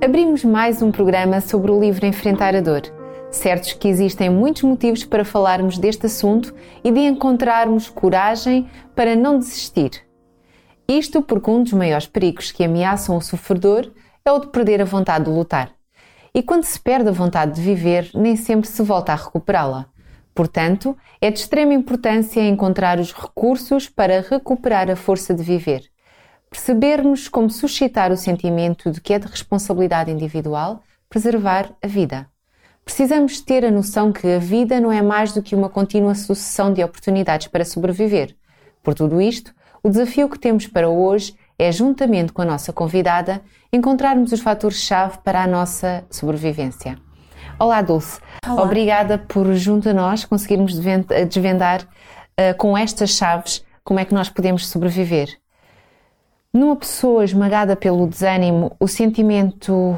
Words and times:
Abrimos 0.00 0.44
mais 0.44 0.80
um 0.80 0.92
programa 0.92 1.40
sobre 1.40 1.72
o 1.72 1.80
livro 1.80 2.06
Enfrentar 2.06 2.54
a 2.54 2.60
Dor. 2.60 2.82
Certos 3.32 3.72
que 3.72 3.88
existem 3.88 4.30
muitos 4.30 4.62
motivos 4.62 5.04
para 5.04 5.24
falarmos 5.24 5.76
deste 5.76 6.06
assunto 6.06 6.54
e 6.84 6.92
de 6.92 7.00
encontrarmos 7.00 7.88
coragem 7.88 8.70
para 8.94 9.16
não 9.16 9.40
desistir. 9.40 9.90
Isto 10.86 11.20
porque 11.20 11.50
um 11.50 11.64
dos 11.64 11.72
maiores 11.72 12.06
perigos 12.06 12.52
que 12.52 12.62
ameaçam 12.62 13.16
o 13.16 13.20
sofredor 13.20 13.90
é 14.24 14.30
o 14.30 14.38
de 14.38 14.46
perder 14.46 14.80
a 14.80 14.84
vontade 14.84 15.24
de 15.24 15.32
lutar. 15.32 15.72
E 16.32 16.44
quando 16.44 16.62
se 16.62 16.78
perde 16.78 17.08
a 17.08 17.12
vontade 17.12 17.56
de 17.56 17.60
viver, 17.60 18.08
nem 18.14 18.36
sempre 18.36 18.68
se 18.68 18.80
volta 18.84 19.12
a 19.12 19.16
recuperá-la. 19.16 19.86
Portanto, 20.32 20.96
é 21.20 21.28
de 21.28 21.40
extrema 21.40 21.74
importância 21.74 22.40
encontrar 22.40 23.00
os 23.00 23.12
recursos 23.12 23.88
para 23.88 24.20
recuperar 24.20 24.88
a 24.88 24.94
força 24.94 25.34
de 25.34 25.42
viver. 25.42 25.90
Percebermos 26.50 27.28
como 27.28 27.50
suscitar 27.50 28.10
o 28.10 28.16
sentimento 28.16 28.90
de 28.90 29.00
que 29.00 29.12
é 29.12 29.18
de 29.18 29.26
responsabilidade 29.26 30.10
individual 30.10 30.82
preservar 31.08 31.70
a 31.82 31.86
vida. 31.86 32.26
Precisamos 32.84 33.40
ter 33.40 33.64
a 33.64 33.70
noção 33.70 34.12
que 34.12 34.26
a 34.26 34.38
vida 34.38 34.80
não 34.80 34.90
é 34.90 35.02
mais 35.02 35.32
do 35.32 35.42
que 35.42 35.54
uma 35.54 35.68
contínua 35.68 36.14
sucessão 36.14 36.72
de 36.72 36.82
oportunidades 36.82 37.46
para 37.46 37.64
sobreviver. 37.64 38.34
Por 38.82 38.94
tudo 38.94 39.20
isto, 39.20 39.54
o 39.82 39.90
desafio 39.90 40.28
que 40.28 40.38
temos 40.38 40.66
para 40.66 40.88
hoje 40.88 41.34
é, 41.58 41.72
juntamente 41.72 42.32
com 42.32 42.40
a 42.40 42.44
nossa 42.44 42.72
convidada, 42.72 43.42
encontrarmos 43.72 44.32
os 44.32 44.40
fatores-chave 44.40 45.18
para 45.24 45.42
a 45.42 45.46
nossa 45.46 46.04
sobrevivência. 46.08 46.96
Olá, 47.58 47.82
Dulce. 47.82 48.20
Olá. 48.46 48.62
Obrigada 48.62 49.18
por, 49.18 49.52
junto 49.54 49.88
a 49.88 49.92
nós, 49.92 50.24
conseguirmos 50.24 50.78
desvendar 51.28 51.82
uh, 51.82 52.56
com 52.56 52.78
estas 52.78 53.10
chaves 53.10 53.64
como 53.82 53.98
é 53.98 54.04
que 54.04 54.14
nós 54.14 54.28
podemos 54.28 54.68
sobreviver. 54.68 55.36
Numa 56.52 56.76
pessoa 56.76 57.24
esmagada 57.24 57.76
pelo 57.76 58.06
desânimo, 58.06 58.74
o 58.80 58.88
sentimento 58.88 59.96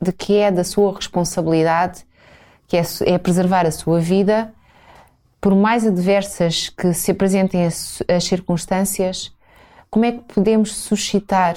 de 0.00 0.12
que 0.12 0.36
é 0.36 0.50
da 0.50 0.64
sua 0.64 0.94
responsabilidade, 0.94 2.06
que 2.66 2.76
é, 2.76 2.82
é 3.06 3.18
preservar 3.18 3.66
a 3.66 3.72
sua 3.72 4.00
vida, 4.00 4.54
por 5.40 5.54
mais 5.56 5.84
adversas 5.84 6.68
que 6.68 6.94
se 6.94 7.10
apresentem 7.10 7.66
as, 7.66 8.02
as 8.08 8.24
circunstâncias, 8.24 9.34
como 9.90 10.04
é 10.04 10.12
que 10.12 10.34
podemos 10.34 10.72
suscitar 10.72 11.56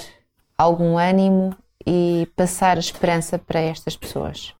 algum 0.58 0.98
ânimo 0.98 1.56
e 1.86 2.28
passar 2.34 2.76
a 2.76 2.80
esperança 2.80 3.38
para 3.38 3.60
estas 3.60 3.96
pessoas? 3.96 4.52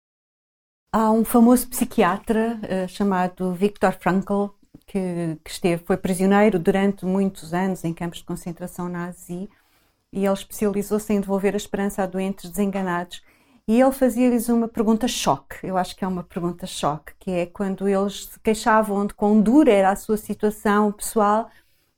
Há 0.92 1.10
um 1.10 1.24
famoso 1.24 1.68
psiquiatra 1.68 2.58
uh, 2.62 2.88
chamado 2.88 3.52
Viktor 3.52 3.92
Frankl 3.92 4.46
que, 4.86 5.38
que, 5.44 5.50
esteve, 5.50 5.82
foi 5.84 5.96
prisioneiro 5.96 6.58
durante 6.58 7.04
muitos 7.04 7.54
anos 7.54 7.84
em 7.84 7.94
campos 7.94 8.18
de 8.18 8.24
concentração 8.24 8.88
nazi 8.88 9.48
e 10.12 10.24
ele 10.24 10.34
especializou-se 10.34 11.12
em 11.12 11.20
devolver 11.20 11.54
a 11.54 11.56
esperança 11.56 12.02
a 12.02 12.06
doentes 12.06 12.50
desenganados. 12.50 13.22
E 13.68 13.80
ele 13.80 13.92
fazia-lhes 13.92 14.48
uma 14.48 14.68
pergunta 14.68 15.08
choque, 15.08 15.66
eu 15.66 15.76
acho 15.76 15.96
que 15.96 16.04
é 16.04 16.08
uma 16.08 16.22
pergunta 16.22 16.66
choque, 16.66 17.12
que 17.18 17.30
é 17.32 17.46
quando 17.46 17.88
eles 17.88 18.26
se 18.26 18.40
queixavam 18.40 19.06
de 19.06 19.14
quão 19.14 19.40
dura 19.42 19.72
era 19.72 19.90
a 19.90 19.96
sua 19.96 20.16
situação 20.16 20.92
pessoal, 20.92 21.50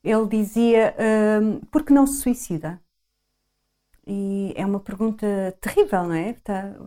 ele 0.03 0.27
dizia: 0.29 0.95
um, 1.43 1.61
por 1.71 1.85
que 1.85 1.93
não 1.93 2.07
se 2.07 2.21
suicida? 2.23 2.81
E 4.07 4.55
é 4.57 4.65
uma 4.65 4.81
pergunta 4.81 5.27
terrível, 5.61 6.05
não 6.05 6.15
é? 6.15 6.35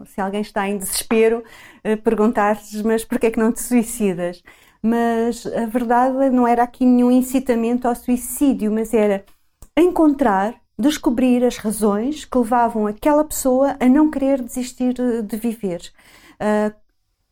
Se 0.08 0.20
alguém 0.20 0.42
está 0.42 0.68
em 0.68 0.78
desespero, 0.78 1.44
uh, 1.86 2.02
perguntar-lhes: 2.02 2.82
mas 2.82 3.06
por 3.06 3.20
que 3.20 3.28
é 3.28 3.32
que 3.32 3.40
não 3.40 3.52
te 3.54 3.62
suicidas? 3.62 4.42
Mas 4.82 5.46
a 5.46 5.66
verdade 5.66 6.30
não 6.32 6.48
era 6.48 6.64
aqui 6.64 6.86
nenhum 6.86 7.12
incitamento 7.12 7.88
ao 7.88 7.96
suicídio, 7.96 8.72
mas 8.72 8.94
era 8.94 9.24
encontrar 9.78 10.62
descobrir 10.82 11.46
as 11.46 11.58
razões 11.58 12.26
que 12.26 12.38
levavam 12.38 12.88
aquela 12.88 13.24
pessoa 13.24 13.78
a 13.80 13.88
não 13.88 14.10
querer 14.10 14.42
desistir 14.42 14.94
de 14.94 15.38
viver. 15.38 15.92
Uh, 16.42 16.76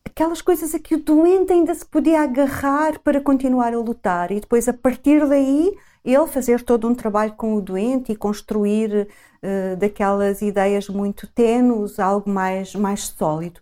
aquelas 0.04 0.40
coisas 0.40 0.74
a 0.74 0.78
que 0.78 0.94
o 0.94 1.02
doente 1.02 1.52
ainda 1.52 1.74
se 1.74 1.84
podia 1.84 2.20
agarrar 2.20 3.00
para 3.00 3.20
continuar 3.20 3.74
a 3.74 3.78
lutar 3.78 4.30
e 4.30 4.40
depois 4.40 4.68
a 4.68 4.72
partir 4.72 5.26
daí 5.26 5.72
ele 6.04 6.26
fazer 6.26 6.62
todo 6.62 6.88
um 6.88 6.94
trabalho 6.94 7.32
com 7.32 7.54
o 7.54 7.60
doente 7.60 8.12
e 8.12 8.16
construir 8.16 9.08
uh, 9.42 9.76
daquelas 9.76 10.40
ideias 10.40 10.88
muito 10.88 11.26
tenues 11.26 11.98
algo 11.98 12.30
mais, 12.30 12.74
mais 12.74 13.06
sólido. 13.06 13.60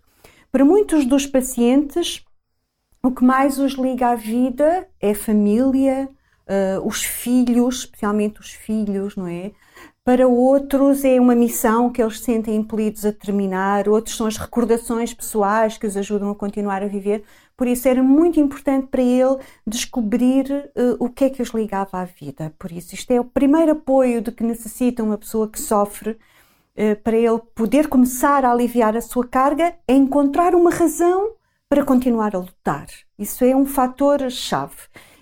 Para 0.51 0.63
muitos 0.63 1.05
dos 1.05 1.25
pacientes, 1.25 2.23
o 3.03 3.11
que 3.11 3.23
mais 3.23 3.57
os 3.59 3.73
liga 3.73 4.09
à 4.09 4.15
vida 4.15 4.87
é 4.99 5.11
a 5.11 5.15
família, 5.15 6.09
uh, 6.49 6.85
os 6.85 7.03
filhos, 7.03 7.79
especialmente 7.79 8.39
os 8.39 8.51
filhos, 8.51 9.15
não 9.15 9.27
é? 9.27 9.51
Para 10.03 10.27
outros 10.27 11.05
é 11.05 11.19
uma 11.19 11.35
missão 11.35 11.91
que 11.91 12.01
eles 12.01 12.19
sentem 12.21 12.55
impelidos 12.55 13.05
a 13.05 13.13
terminar, 13.13 13.87
outros 13.87 14.17
são 14.17 14.25
as 14.25 14.37
recordações 14.37 15.13
pessoais 15.13 15.77
que 15.77 15.85
os 15.85 15.95
ajudam 15.95 16.31
a 16.31 16.35
continuar 16.35 16.81
a 16.81 16.87
viver. 16.87 17.23
Por 17.55 17.67
isso 17.67 17.87
era 17.87 18.01
muito 18.01 18.39
importante 18.39 18.87
para 18.87 19.01
ele 19.01 19.37
descobrir 19.67 20.71
uh, 20.75 20.95
o 20.99 21.09
que 21.09 21.25
é 21.25 21.29
que 21.29 21.41
os 21.41 21.49
ligava 21.49 21.99
à 21.99 22.05
vida. 22.05 22.53
Por 22.57 22.71
isso, 22.71 22.95
isto 22.95 23.11
é 23.11 23.19
o 23.19 23.25
primeiro 23.25 23.73
apoio 23.73 24.21
de 24.21 24.31
que 24.31 24.43
necessita 24.43 25.03
uma 25.03 25.17
pessoa 25.17 25.47
que 25.47 25.61
sofre 25.61 26.11
uh, 26.11 26.95
para 27.03 27.15
ele 27.15 27.39
poder 27.53 27.87
começar 27.87 28.43
a 28.43 28.51
aliviar 28.51 28.97
a 28.97 29.01
sua 29.01 29.27
carga, 29.27 29.75
é 29.87 29.93
encontrar 29.93 30.55
uma 30.55 30.71
razão 30.71 31.33
para 31.69 31.85
continuar 31.85 32.35
a 32.35 32.39
lutar. 32.39 32.87
Isso 33.17 33.45
é 33.45 33.55
um 33.55 33.65
fator 33.65 34.29
chave 34.31 34.75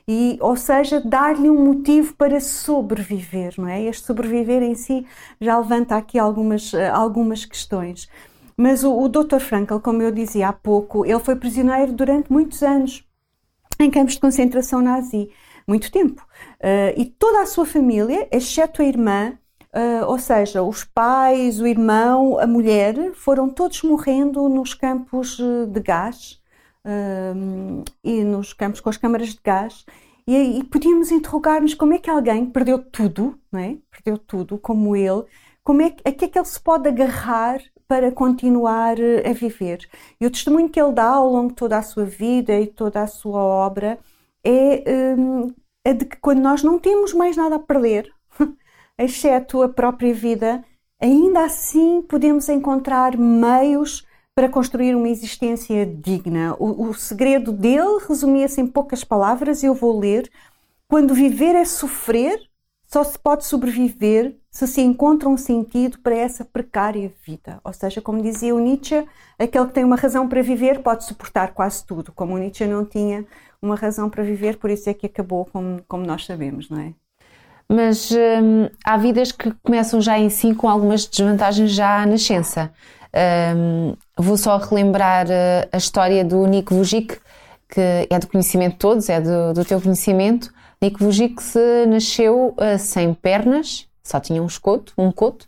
e, 0.07 0.37
ou 0.39 0.55
seja, 0.55 1.01
dar-lhe 1.01 1.49
um 1.49 1.65
motivo 1.65 2.15
para 2.15 2.39
sobreviver, 2.39 3.53
não 3.57 3.67
é? 3.67 3.83
Este 3.83 4.05
sobreviver 4.05 4.63
em 4.63 4.73
si 4.73 5.05
já 5.41 5.59
levanta 5.59 5.97
aqui 5.97 6.17
algumas, 6.17 6.73
eh, 6.73 6.87
algumas 6.87 7.43
questões. 7.43 8.09
Mas 8.55 8.85
o, 8.85 8.97
o 8.97 9.09
Dr. 9.09 9.39
Frankl, 9.39 9.79
como 9.79 10.01
eu 10.01 10.11
dizia 10.11 10.47
há 10.47 10.53
pouco, 10.53 11.05
ele 11.05 11.19
foi 11.19 11.35
prisioneiro 11.35 11.91
durante 11.91 12.31
muitos 12.31 12.63
anos 12.63 13.03
em 13.79 13.91
campos 13.91 14.15
de 14.15 14.21
concentração 14.21 14.81
nazi, 14.81 15.29
muito 15.67 15.91
tempo. 15.91 16.25
Uh, 16.55 16.99
e 16.99 17.05
toda 17.05 17.41
a 17.41 17.45
sua 17.45 17.65
família, 17.65 18.27
exceto 18.31 18.81
a 18.81 18.85
irmã, 18.85 19.37
uh, 19.77 20.05
ou 20.07 20.17
seja, 20.17 20.63
os 20.63 20.83
pais, 20.83 21.59
o 21.61 21.67
irmão, 21.67 22.39
a 22.39 22.47
mulher, 22.47 23.13
foram 23.13 23.49
todos 23.49 23.83
morrendo 23.83 24.49
nos 24.49 24.73
campos 24.73 25.37
de 25.37 25.79
gás 25.79 26.41
e 28.01 28.23
nos 28.23 28.53
campos 28.53 28.79
com 28.79 28.89
as 28.89 28.95
câmaras 28.95 29.29
de 29.29 29.39
gás. 29.43 29.85
E, 30.25 30.59
e 30.59 30.63
podíamos 30.63 31.11
interrogar-nos 31.11 31.73
como 31.73 31.93
é 31.93 31.99
que 31.99 32.09
alguém 32.09 32.45
perdeu 32.45 32.79
tudo, 32.79 33.39
não 33.51 33.59
é? 33.59 33.77
Perdeu 33.91 34.17
tudo, 34.17 34.57
como 34.57 34.95
ele, 34.95 35.23
como 35.63 35.81
é 35.81 35.87
a 36.05 36.11
que 36.11 36.25
é 36.25 36.27
que 36.27 36.39
ele 36.39 36.45
se 36.45 36.59
pode 36.59 36.87
agarrar 36.87 37.59
para 37.87 38.11
continuar 38.11 38.99
eh, 38.99 39.29
a 39.29 39.33
viver. 39.33 39.79
E 40.19 40.25
o 40.25 40.31
testemunho 40.31 40.69
que 40.69 40.79
ele 40.79 40.93
dá 40.93 41.05
ao 41.07 41.29
longo 41.29 41.49
de 41.49 41.55
toda 41.55 41.77
a 41.77 41.81
sua 41.81 42.05
vida 42.05 42.59
e 42.59 42.67
toda 42.67 43.01
a 43.01 43.07
sua 43.07 43.41
obra 43.41 43.97
é, 44.43 45.15
um, 45.17 45.53
é 45.85 45.93
de 45.93 46.05
que 46.05 46.17
quando 46.17 46.39
nós 46.41 46.63
não 46.63 46.79
temos 46.79 47.13
mais 47.13 47.37
nada 47.37 47.55
a 47.55 47.59
perder, 47.59 48.13
exceto 48.97 49.61
a 49.61 49.69
própria 49.69 50.13
vida, 50.13 50.63
ainda 50.99 51.45
assim 51.45 52.01
podemos 52.01 52.49
encontrar 52.49 53.17
meios 53.17 54.05
para 54.35 54.49
construir 54.49 54.95
uma 54.95 55.09
existência 55.09 55.85
digna. 55.85 56.55
O, 56.59 56.89
o 56.89 56.93
segredo 56.93 57.51
dele 57.51 57.99
resumia-se 58.07 58.61
em 58.61 58.67
poucas 58.67 59.03
palavras, 59.03 59.63
eu 59.63 59.73
vou 59.73 59.97
ler. 59.97 60.29
Quando 60.87 61.13
viver 61.13 61.55
é 61.55 61.65
sofrer, 61.65 62.39
só 62.85 63.03
se 63.03 63.19
pode 63.19 63.45
sobreviver 63.45 64.37
se 64.49 64.65
se 64.65 64.81
encontra 64.81 65.27
um 65.27 65.37
sentido 65.37 65.99
para 65.99 66.15
essa 66.15 66.45
precária 66.45 67.11
vida. 67.25 67.59
Ou 67.63 67.73
seja, 67.73 68.01
como 68.01 68.21
dizia 68.21 68.55
o 68.55 68.59
Nietzsche, 68.59 69.05
aquele 69.37 69.67
que 69.67 69.73
tem 69.73 69.83
uma 69.83 69.95
razão 69.95 70.27
para 70.27 70.41
viver 70.41 70.81
pode 70.81 71.03
suportar 71.03 71.53
quase 71.53 71.85
tudo. 71.85 72.11
Como 72.11 72.33
o 72.33 72.37
Nietzsche 72.37 72.65
não 72.65 72.85
tinha 72.85 73.25
uma 73.61 73.75
razão 73.75 74.09
para 74.09 74.23
viver, 74.23 74.57
por 74.57 74.69
isso 74.69 74.89
é 74.89 74.93
que 74.93 75.05
acabou 75.05 75.45
como, 75.45 75.83
como 75.87 76.05
nós 76.05 76.25
sabemos, 76.25 76.69
não 76.69 76.79
é? 76.79 76.93
Mas 77.69 78.11
hum, 78.11 78.69
há 78.83 78.97
vidas 78.97 79.31
que 79.31 79.51
começam 79.63 79.99
já 79.99 80.17
em 80.17 80.29
si 80.29 80.53
com 80.55 80.69
algumas 80.69 81.05
desvantagens 81.05 81.71
já 81.71 82.01
à 82.01 82.05
nascença. 82.05 82.71
Um, 83.55 83.95
vou 84.17 84.37
só 84.37 84.57
relembrar 84.57 85.27
a, 85.29 85.75
a 85.75 85.77
história 85.77 86.23
do 86.23 86.45
Nick 86.45 86.73
Vujic, 86.73 87.17
que 87.69 88.07
é 88.09 88.19
do 88.19 88.27
conhecimento 88.27 88.73
de 88.73 88.79
todos, 88.79 89.09
é 89.09 89.19
do, 89.19 89.53
do 89.53 89.65
teu 89.65 89.81
conhecimento. 89.81 90.53
Nick 90.81 91.03
Vujic 91.03 91.41
se 91.41 91.85
nasceu 91.87 92.55
uh, 92.57 92.79
sem 92.79 93.13
pernas, 93.13 93.87
só 94.03 94.19
tinha 94.19 94.41
um 94.41 94.45
escoto, 94.45 94.93
um 94.97 95.11
coto, 95.11 95.47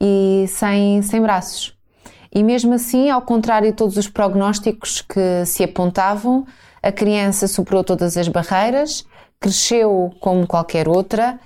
e 0.00 0.46
sem, 0.48 1.00
sem 1.02 1.22
braços. 1.22 1.74
E 2.34 2.42
mesmo 2.42 2.74
assim, 2.74 3.08
ao 3.08 3.22
contrário 3.22 3.70
de 3.70 3.76
todos 3.76 3.96
os 3.96 4.08
prognósticos 4.08 5.00
que 5.00 5.46
se 5.46 5.62
apontavam, 5.62 6.44
a 6.82 6.90
criança 6.90 7.46
superou 7.46 7.84
todas 7.84 8.16
as 8.16 8.28
barreiras, 8.28 9.06
cresceu 9.40 10.12
como 10.20 10.46
qualquer 10.46 10.88
outra, 10.88 11.38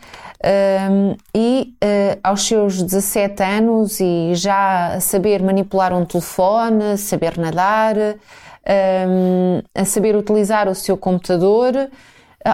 um, 0.44 1.16
e 1.34 1.74
uh, 1.82 2.20
aos 2.22 2.46
seus 2.46 2.80
17 2.80 3.42
anos 3.42 3.98
e 3.98 4.34
já 4.34 5.00
saber 5.00 5.42
manipular 5.42 5.92
um 5.92 6.04
telefone, 6.04 6.96
saber 6.96 7.36
nadar, 7.36 7.96
um, 7.98 9.60
a 9.74 9.84
saber 9.84 10.14
utilizar 10.14 10.68
o 10.68 10.74
seu 10.74 10.96
computador, 10.96 11.74
uh, 11.74 11.88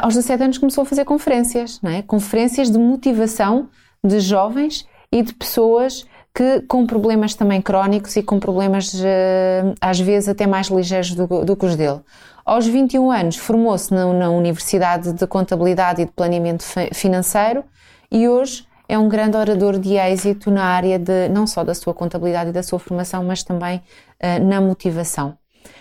aos 0.02 0.14
17 0.14 0.42
anos 0.42 0.58
começou 0.58 0.82
a 0.82 0.86
fazer 0.86 1.04
conferências, 1.04 1.78
não 1.82 1.90
é? 1.90 2.00
conferências 2.00 2.70
de 2.70 2.78
motivação 2.78 3.68
de 4.02 4.18
jovens 4.18 4.86
e 5.12 5.22
de 5.22 5.34
pessoas 5.34 6.06
que 6.34 6.62
com 6.62 6.86
problemas 6.86 7.34
também 7.34 7.62
crónicos 7.62 8.16
e 8.16 8.22
com 8.22 8.40
problemas 8.40 8.94
uh, 8.94 9.74
às 9.80 10.00
vezes 10.00 10.28
até 10.28 10.46
mais 10.46 10.68
ligeiros 10.68 11.14
do, 11.14 11.44
do 11.44 11.54
que 11.54 11.66
os 11.66 11.76
dele. 11.76 12.00
Aos 12.44 12.66
21 12.66 13.10
anos 13.10 13.36
formou-se 13.36 13.90
na, 13.90 14.12
na 14.12 14.28
Universidade 14.28 15.14
de 15.14 15.26
Contabilidade 15.26 16.02
e 16.02 16.04
de 16.04 16.12
Planeamento 16.12 16.62
Financeiro 16.92 17.64
e 18.12 18.28
hoje 18.28 18.68
é 18.86 18.98
um 18.98 19.08
grande 19.08 19.34
orador 19.38 19.78
de 19.78 19.94
êxito 19.94 20.50
na 20.50 20.62
área 20.62 20.98
de 20.98 21.30
não 21.30 21.46
só 21.46 21.64
da 21.64 21.74
sua 21.74 21.94
contabilidade 21.94 22.50
e 22.50 22.52
da 22.52 22.62
sua 22.62 22.78
formação, 22.78 23.24
mas 23.24 23.42
também 23.42 23.78
uh, 24.22 24.44
na 24.44 24.60
motivação. 24.60 25.38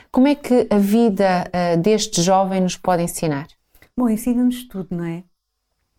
Como 0.10 0.26
é 0.26 0.36
que 0.36 0.66
a 0.70 0.78
vida 0.78 1.44
uh, 1.50 1.78
deste 1.82 2.22
jovem 2.22 2.62
nos 2.62 2.78
pode 2.78 3.04
ensinar? 3.04 3.48
Bom, 3.98 4.08
ensina-nos 4.08 4.66
tudo, 4.66 4.96
não 4.96 5.04
é? 5.04 5.26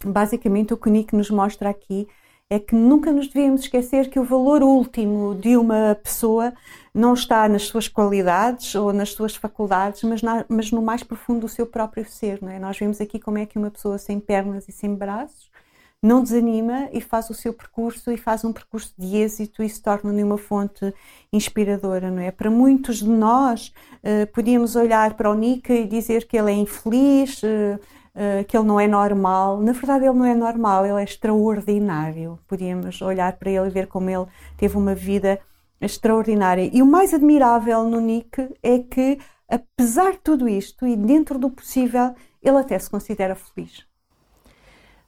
Basicamente, 0.02 0.72
o 0.72 0.78
que 0.78 0.88
o 0.88 0.90
Nick 0.90 1.14
nos 1.14 1.28
mostra 1.28 1.68
aqui 1.68 2.08
é 2.50 2.58
que 2.58 2.74
nunca 2.74 3.10
nos 3.10 3.28
devemos 3.28 3.62
esquecer 3.62 4.10
que 4.10 4.18
o 4.20 4.24
valor 4.24 4.62
último 4.62 5.34
de 5.34 5.56
uma 5.56 5.98
pessoa 6.02 6.52
não 6.94 7.14
está 7.14 7.48
nas 7.48 7.62
suas 7.62 7.88
qualidades 7.88 8.74
ou 8.74 8.92
nas 8.92 9.12
suas 9.12 9.34
faculdades, 9.34 10.02
mas, 10.02 10.22
na, 10.22 10.44
mas 10.48 10.70
no 10.70 10.82
mais 10.82 11.02
profundo 11.02 11.40
do 11.40 11.48
seu 11.48 11.66
próprio 11.66 12.04
ser. 12.04 12.40
Não 12.42 12.50
é? 12.50 12.58
Nós 12.58 12.78
vemos 12.78 13.00
aqui 13.00 13.18
como 13.18 13.38
é 13.38 13.46
que 13.46 13.58
uma 13.58 13.70
pessoa 13.70 13.98
sem 13.98 14.20
pernas 14.20 14.68
e 14.68 14.72
sem 14.72 14.94
braços 14.94 15.50
não 16.04 16.22
desanima 16.22 16.90
e 16.92 17.00
faz 17.00 17.30
o 17.30 17.34
seu 17.34 17.54
percurso 17.54 18.12
e 18.12 18.18
faz 18.18 18.44
um 18.44 18.52
percurso 18.52 18.92
de 18.98 19.16
êxito 19.16 19.62
e 19.62 19.68
se 19.68 19.82
torna 19.82 20.12
numa 20.12 20.36
fonte 20.36 20.92
inspiradora, 21.32 22.10
não 22.10 22.20
é? 22.20 22.30
Para 22.30 22.50
muitos 22.50 22.98
de 22.98 23.08
nós, 23.08 23.72
uh, 24.02 24.30
podíamos 24.34 24.76
olhar 24.76 25.14
para 25.14 25.30
o 25.30 25.34
Nika 25.34 25.72
e 25.72 25.86
dizer 25.86 26.26
que 26.26 26.36
ele 26.36 26.52
é 26.52 26.54
infeliz, 26.54 27.42
uh, 27.42 27.80
uh, 28.14 28.44
que 28.44 28.56
ele 28.56 28.66
não 28.66 28.78
é 28.78 28.86
normal. 28.86 29.60
Na 29.60 29.72
verdade, 29.72 30.04
ele 30.04 30.14
não 30.14 30.24
é 30.24 30.34
normal, 30.34 30.86
ele 30.86 31.00
é 31.00 31.04
extraordinário. 31.04 32.38
Podíamos 32.46 33.00
olhar 33.02 33.32
para 33.34 33.50
ele 33.50 33.66
e 33.66 33.70
ver 33.70 33.86
como 33.86 34.10
ele 34.10 34.26
teve 34.56 34.76
uma 34.76 34.94
vida 34.94 35.40
extraordinária. 35.80 36.70
E 36.72 36.82
o 36.82 36.86
mais 36.86 37.12
admirável 37.12 37.84
no 37.84 38.00
Nick 38.00 38.48
é 38.62 38.78
que, 38.78 39.18
apesar 39.48 40.12
de 40.12 40.18
tudo 40.18 40.48
isto 40.48 40.86
e 40.86 40.96
dentro 40.96 41.38
do 41.38 41.50
possível, 41.50 42.14
ele 42.42 42.58
até 42.58 42.78
se 42.78 42.90
considera 42.90 43.34
feliz. 43.34 43.84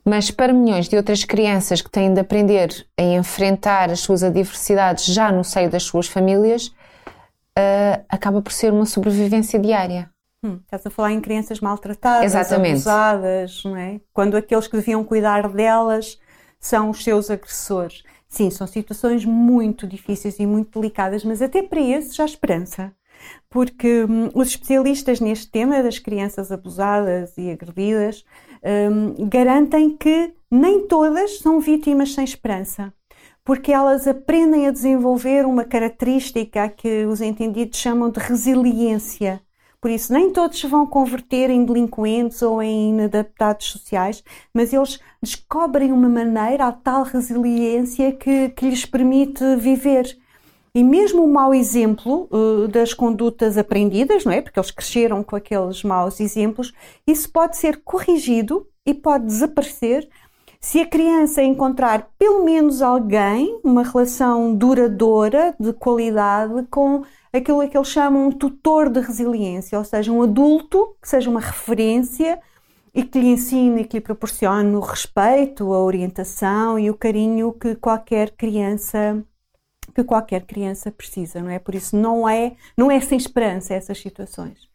Mas 0.04 0.30
para 0.30 0.52
milhões 0.52 0.88
de 0.88 0.96
outras 0.96 1.24
crianças 1.24 1.82
que 1.82 1.90
têm 1.90 2.14
de 2.14 2.20
aprender 2.20 2.86
a 2.96 3.02
enfrentar 3.02 3.90
as 3.90 4.00
suas 4.00 4.22
adversidades 4.22 5.06
já 5.06 5.32
no 5.32 5.42
seio 5.42 5.68
das 5.68 5.82
suas 5.82 6.06
famílias, 6.06 6.68
uh, 6.68 8.04
acaba 8.08 8.40
por 8.40 8.52
ser 8.52 8.72
uma 8.72 8.86
sobrevivência 8.86 9.58
diária. 9.58 10.08
Hum, 10.46 10.60
estás 10.62 10.86
a 10.86 10.90
falar 10.90 11.12
em 11.12 11.20
crianças 11.20 11.60
maltratadas, 11.60 12.26
Exatamente. 12.26 12.72
abusadas, 12.72 13.62
não 13.64 13.76
é? 13.76 14.00
Quando 14.12 14.36
aqueles 14.36 14.68
que 14.68 14.76
deviam 14.76 15.02
cuidar 15.04 15.48
delas 15.48 16.18
são 16.60 16.90
os 16.90 17.02
seus 17.02 17.30
agressores. 17.30 18.02
Sim, 18.28 18.50
são 18.50 18.66
situações 18.66 19.24
muito 19.24 19.86
difíceis 19.86 20.38
e 20.38 20.46
muito 20.46 20.78
delicadas, 20.80 21.24
mas 21.24 21.40
até 21.42 21.62
para 21.62 21.80
esses 21.80 22.18
há 22.18 22.24
esperança. 22.24 22.92
Porque 23.48 24.04
hum, 24.04 24.30
os 24.34 24.48
especialistas 24.48 25.20
neste 25.20 25.50
tema 25.50 25.82
das 25.82 25.98
crianças 25.98 26.52
abusadas 26.52 27.36
e 27.38 27.50
agredidas 27.50 28.24
um, 28.90 29.28
garantem 29.28 29.96
que 29.96 30.34
nem 30.50 30.86
todas 30.86 31.38
são 31.38 31.60
vítimas 31.60 32.14
sem 32.14 32.24
esperança, 32.24 32.92
porque 33.44 33.72
elas 33.72 34.06
aprendem 34.06 34.66
a 34.66 34.70
desenvolver 34.70 35.46
uma 35.46 35.64
característica 35.64 36.68
que 36.68 37.06
os 37.06 37.20
entendidos 37.20 37.78
chamam 37.78 38.10
de 38.10 38.20
resiliência. 38.20 39.40
Por 39.80 39.90
isso, 39.90 40.12
nem 40.12 40.30
todos 40.30 40.58
se 40.58 40.66
vão 40.66 40.86
converter 40.86 41.50
em 41.50 41.64
delinquentes 41.64 42.42
ou 42.42 42.62
em 42.62 42.90
inadaptados 42.90 43.66
sociais, 43.66 44.24
mas 44.52 44.72
eles 44.72 44.98
descobrem 45.22 45.92
uma 45.92 46.08
maneira, 46.08 46.66
a 46.66 46.72
tal 46.72 47.02
resiliência 47.02 48.12
que, 48.12 48.48
que 48.50 48.68
lhes 48.68 48.84
permite 48.84 49.56
viver. 49.56 50.16
E 50.74 50.84
mesmo 50.84 51.24
o 51.24 51.32
mau 51.32 51.54
exemplo 51.54 52.28
uh, 52.30 52.68
das 52.68 52.92
condutas 52.92 53.56
aprendidas, 53.56 54.24
não 54.24 54.32
é? 54.32 54.42
Porque 54.42 54.58
eles 54.58 54.70
cresceram 54.70 55.22
com 55.22 55.34
aqueles 55.36 55.82
maus 55.82 56.20
exemplos, 56.20 56.72
isso 57.06 57.30
pode 57.30 57.56
ser 57.56 57.80
corrigido 57.82 58.66
e 58.84 58.92
pode 58.92 59.26
desaparecer 59.26 60.08
se 60.60 60.80
a 60.80 60.86
criança 60.86 61.42
encontrar 61.42 62.10
pelo 62.18 62.44
menos 62.44 62.82
alguém, 62.82 63.60
uma 63.62 63.84
relação 63.84 64.54
duradoura, 64.54 65.54
de 65.60 65.72
qualidade, 65.72 66.66
com 66.70 67.04
aquilo 67.36 67.68
que 67.68 67.76
eles 67.76 67.88
chamam 67.88 68.28
um 68.28 68.32
tutor 68.32 68.90
de 68.90 69.00
resiliência, 69.00 69.78
ou 69.78 69.84
seja, 69.84 70.12
um 70.12 70.22
adulto 70.22 70.96
que 71.00 71.08
seja 71.08 71.28
uma 71.28 71.40
referência 71.40 72.38
e 72.94 73.02
que 73.02 73.18
lhe 73.18 73.28
ensine 73.28 73.82
e 73.82 73.84
que 73.84 73.98
lhe 73.98 74.00
proporcione 74.00 74.74
o 74.74 74.80
respeito, 74.80 75.72
a 75.72 75.80
orientação 75.80 76.78
e 76.78 76.90
o 76.90 76.94
carinho 76.94 77.52
que 77.52 77.74
qualquer 77.74 78.30
criança 78.30 79.22
que 79.94 80.04
qualquer 80.04 80.42
criança 80.42 80.90
precisa, 80.90 81.40
não 81.40 81.48
é? 81.48 81.58
Por 81.58 81.74
isso 81.74 81.96
não 81.96 82.28
é, 82.28 82.52
não 82.76 82.90
é 82.90 83.00
sem 83.00 83.16
esperança 83.16 83.72
essas 83.72 83.98
situações. 83.98 84.68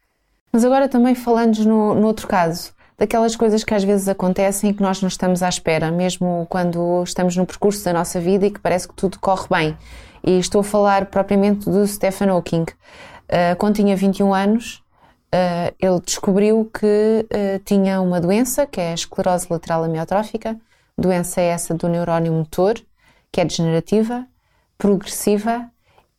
Mas 0.52 0.66
agora 0.66 0.90
também 0.90 1.14
falando 1.14 1.64
no, 1.64 1.94
no 1.94 2.08
outro 2.08 2.28
caso, 2.28 2.74
daquelas 2.98 3.36
coisas 3.36 3.64
que 3.64 3.74
às 3.74 3.84
vezes 3.84 4.08
acontecem 4.08 4.70
e 4.70 4.74
que 4.74 4.82
nós 4.82 5.02
não 5.02 5.08
estamos 5.08 5.42
à 5.44 5.50
espera, 5.50 5.92
mesmo 5.92 6.48
quando 6.50 7.04
estamos 7.04 7.36
no 7.36 7.46
percurso 7.46 7.84
da 7.86 7.94
nossa 7.94 8.20
vida 8.20 8.46
e 8.46 8.52
que 8.52 8.60
parece 8.60 8.88
que 8.88 8.94
tudo 8.96 9.20
corre 9.20 9.48
bem. 9.50 9.78
E 10.24 10.38
estou 10.38 10.62
a 10.62 10.64
falar 10.64 11.08
propriamente 11.08 11.70
do 11.70 11.86
Stephen 11.88 12.30
Hawking. 12.30 12.64
Uh, 12.64 13.56
quando 13.58 13.76
tinha 13.76 13.96
21 13.96 14.34
anos, 14.34 14.84
uh, 15.34 15.74
ele 15.80 16.00
descobriu 16.06 16.70
que 16.74 17.26
uh, 17.26 17.60
tinha 17.66 18.02
uma 18.02 18.20
doença, 18.20 18.66
que 18.66 18.80
é 18.80 18.92
a 18.92 18.94
esclerose 18.94 19.48
lateral 19.50 19.84
amiotrófica, 19.84 20.58
doença 20.98 21.42
essa 21.42 21.74
do 21.74 21.88
neurónio 21.88 22.34
motor, 22.34 22.76
que 23.32 23.42
é 23.42 23.46
degenerativa, 23.46 24.26
progressiva 24.78 25.70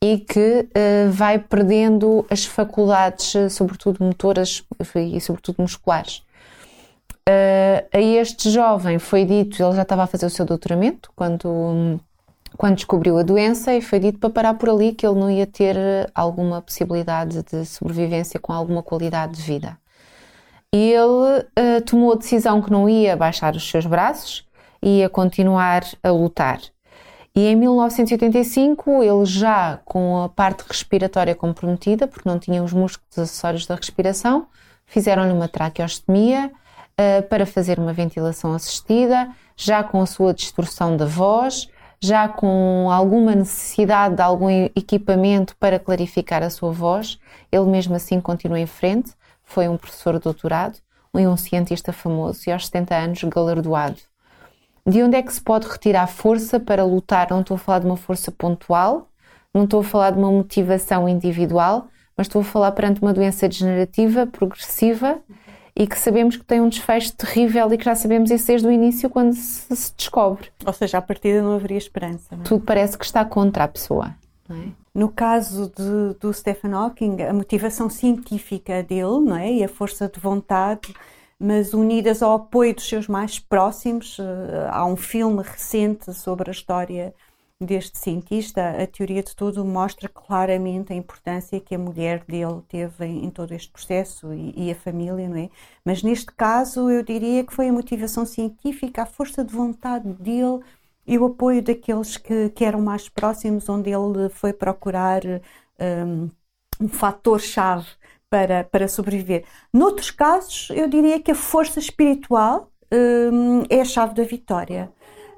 e 0.01 0.19
que 0.19 0.67
vai 1.13 1.39
perdendo 1.39 2.27
as 2.29 2.45
faculdades, 2.45 3.35
sobretudo 3.53 4.05
motoras 4.05 4.65
e 4.97 5.21
sobretudo 5.21 5.63
musculares. 5.63 6.25
Uh, 7.29 7.87
a 7.93 8.01
este 8.01 8.51
jovem 8.51 8.99
foi 8.99 9.25
dito, 9.25 9.63
ele 9.63 9.77
já 9.77 9.83
estava 9.83 10.03
a 10.03 10.07
fazer 10.09 10.27
o 10.27 10.31
seu 10.31 10.45
doutoramento 10.45 11.13
quando, 11.15 12.01
quando 12.57 12.77
descobriu 12.77 13.19
a 13.19 13.23
doença 13.23 13.75
e 13.75 13.81
foi 13.81 13.99
dito 13.99 14.19
para 14.19 14.31
parar 14.31 14.55
por 14.55 14.71
ali 14.71 14.93
que 14.93 15.07
ele 15.07 15.19
não 15.19 15.31
ia 15.31 15.47
ter 15.47 15.77
alguma 16.15 16.61
possibilidade 16.61 17.43
de 17.43 17.65
sobrevivência 17.65 18.39
com 18.39 18.53
alguma 18.53 18.83
qualidade 18.83 19.35
de 19.35 19.43
vida. 19.43 19.79
E 20.75 20.91
ele 20.93 21.41
uh, 21.41 21.83
tomou 21.85 22.13
a 22.13 22.17
decisão 22.17 22.63
que 22.63 22.71
não 22.71 22.89
ia 22.89 23.17
baixar 23.17 23.55
os 23.55 23.69
seus 23.69 23.85
braços, 23.85 24.47
ia 24.83 25.09
continuar 25.09 25.85
a 26.03 26.11
lutar. 26.11 26.61
E 27.35 27.47
em 27.47 27.57
1985, 27.57 29.03
ele 29.03 29.25
já 29.25 29.79
com 29.85 30.23
a 30.23 30.29
parte 30.29 30.65
respiratória 30.69 31.35
comprometida, 31.35 32.07
porque 32.07 32.29
não 32.29 32.39
tinha 32.39 32.63
os 32.63 32.73
músculos 32.73 33.19
acessórios 33.19 33.67
da 33.67 33.75
respiração, 33.75 34.47
fizeram-lhe 34.85 35.33
uma 35.33 35.49
traqueostomia 35.49 36.51
uh, 36.51 37.23
para 37.29 37.47
fazer 37.47 37.79
uma 37.79 37.93
ventilação 37.93 38.53
assistida, 38.53 39.31
já 39.57 39.83
com 39.83 40.01
a 40.01 40.07
sua 40.07 40.35
distorção 40.35 40.97
da 40.97 41.07
voz, 41.07 41.69
já 42.03 42.29
com 42.29 42.89
alguma 42.91 43.35
necessidade 43.35 44.17
de 44.17 44.23
algum 44.23 44.51
equipamento 44.51 45.57
para 45.57 45.79
clarificar 45.79 46.43
a 46.43 46.51
sua 46.51 46.73
voz. 46.73 47.19
Ele 47.51 47.67
mesmo 47.67 47.95
assim 47.95 48.21
continua 48.21 48.59
em 48.59 48.67
frente, 48.67 49.13
foi 49.45 49.69
um 49.69 49.77
professor 49.77 50.19
doutorado 50.19 50.79
e 51.15 51.27
um 51.27 51.37
cientista 51.37 51.93
famoso 51.93 52.43
e 52.49 52.53
aos 52.53 52.67
70 52.67 52.95
anos 52.97 53.25
galardoado 53.25 54.13
de 54.87 55.03
onde 55.03 55.17
é 55.17 55.23
que 55.23 55.33
se 55.33 55.41
pode 55.41 55.69
retirar 55.69 56.07
força 56.07 56.59
para 56.59 56.85
lutar? 56.85 57.29
Não 57.31 57.41
estou 57.41 57.55
a 57.55 57.59
falar 57.59 57.79
de 57.79 57.87
uma 57.87 57.97
força 57.97 58.33
pontual, 58.33 59.09
não 59.55 59.65
estou 59.65 59.81
a 59.81 59.85
falar 59.85 60.11
de 60.11 60.19
uma 60.19 60.31
motivação 60.31 61.09
individual, 61.09 61.89
mas 62.17 62.27
estou 62.27 62.43
a 62.43 62.45
falar 62.45 62.73
perante 62.73 63.01
uma 63.01 63.13
doença 63.13 63.49
degenerativa, 63.49 64.27
progressiva 64.27 65.21
e 65.75 65.87
que 65.87 65.99
sabemos 65.99 66.37
que 66.37 66.45
tem 66.45 66.61
um 66.61 66.69
desfecho 66.69 67.15
terrível 67.15 67.73
e 67.73 67.79
que 67.79 67.85
já 67.85 67.95
sabemos 67.95 68.31
isso 68.31 68.47
desde 68.47 68.67
o 68.67 68.71
início 68.71 69.09
quando 69.09 69.35
se, 69.35 69.75
se 69.75 69.95
descobre. 69.97 70.49
Ou 70.65 70.73
seja, 70.73 70.99
à 70.99 71.03
partida 71.03 71.43
não 71.43 71.55
haveria 71.55 71.79
esperança. 71.79 72.37
Não 72.37 72.43
é? 72.43 72.45
Tudo 72.45 72.65
parece 72.65 72.99
que 72.99 73.05
está 73.05 73.25
contra 73.25 73.65
a 73.65 73.69
pessoa. 73.69 74.15
É? 74.51 74.55
No 74.95 75.09
caso 75.09 75.73
de, 75.75 76.19
do 76.21 76.33
Stephen 76.33 76.73
Hawking, 76.73 77.23
a 77.23 77.33
motivação 77.33 77.89
científica 77.89 78.83
dele 78.83 79.21
não 79.21 79.37
é? 79.37 79.51
e 79.51 79.65
a 79.65 79.69
força 79.69 80.09
de 80.09 80.21
vontade 80.21 80.93
mas 81.43 81.75
unidas 81.75 82.23
ao 82.23 82.35
apoio 82.35 82.73
dos 82.73 82.89
seus 82.89 83.09
mais 83.09 83.41
próximos. 83.41 84.17
Eh, 84.21 84.69
há 84.71 84.87
um 84.87 84.97
filme 84.97 85.43
recente 85.43 86.15
sobre 86.15 86.49
a 86.49 86.53
história 86.53 87.13
deste 87.65 87.99
cientista. 87.99 88.83
A 88.83 88.87
teoria 88.87 89.23
de 89.23 89.35
tudo 89.35 89.65
mostra 89.65 90.09
claramente 90.09 90.93
a 90.93 90.97
importância 90.97 91.61
que 91.61 91.75
a 91.75 91.79
mulher 91.79 92.25
dele 92.27 92.63
teve 92.69 93.05
em, 93.07 93.31
todo 93.31 93.53
este 93.53 93.71
processo 93.71 94.33
e, 94.33 94.53
e, 94.57 94.71
a 94.71 94.75
família, 94.75 95.29
não 95.29 95.37
é? 95.37 95.51
Mas 95.85 96.03
neste 96.03 96.33
caso 96.33 96.91
eu 96.91 97.03
diria 97.03 97.45
que 97.45 97.55
foi 97.55 97.69
a 97.69 97.73
motivação 97.73 98.25
científica, 98.27 99.03
a 99.03 99.07
força 99.07 99.45
de 99.45 99.55
vontade 99.55 100.09
dele 100.15 100.61
e 101.07 101.19
o 101.19 101.25
apoio 101.27 101.63
daqueles 101.63 102.17
que, 102.17 102.51
que 102.51 102.65
eram 102.65 102.81
mais 102.81 103.09
próximos, 103.09 103.69
onde 103.69 103.91
ele 103.91 104.29
foi 104.29 104.53
procurar 104.53 105.23
um, 105.81 106.31
um 106.81 106.89
fator-chave 106.89 107.87
para, 108.31 108.65
para 108.65 108.89
sobreviver. 108.89 109.45
Noutros 109.73 110.11
casos, 110.11 110.69
eu 110.71 110.89
diria 110.89 111.21
que 111.21 111.31
a 111.31 111.35
força 111.35 111.79
espiritual 111.79 112.71
hum, 113.31 113.63
é 113.69 113.81
a 113.81 113.85
chave 113.85 114.15
da 114.15 114.23
vitória. 114.25 114.91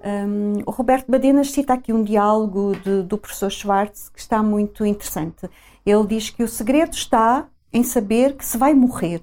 Um, 0.04 0.62
o 0.66 0.70
Roberto 0.70 1.10
Badenas 1.10 1.50
cita 1.50 1.72
aqui 1.72 1.90
um 1.90 2.04
diálogo 2.04 2.76
de, 2.76 3.02
do 3.04 3.16
professor 3.16 3.50
Schwartz 3.50 4.10
que 4.10 4.20
está 4.20 4.42
muito 4.42 4.84
interessante. 4.84 5.48
Ele 5.84 6.06
diz 6.06 6.28
que 6.28 6.42
o 6.42 6.48
segredo 6.48 6.92
está 6.92 7.48
em 7.72 7.82
saber 7.82 8.36
que 8.36 8.44
se 8.44 8.58
vai 8.58 8.74
morrer 8.74 9.22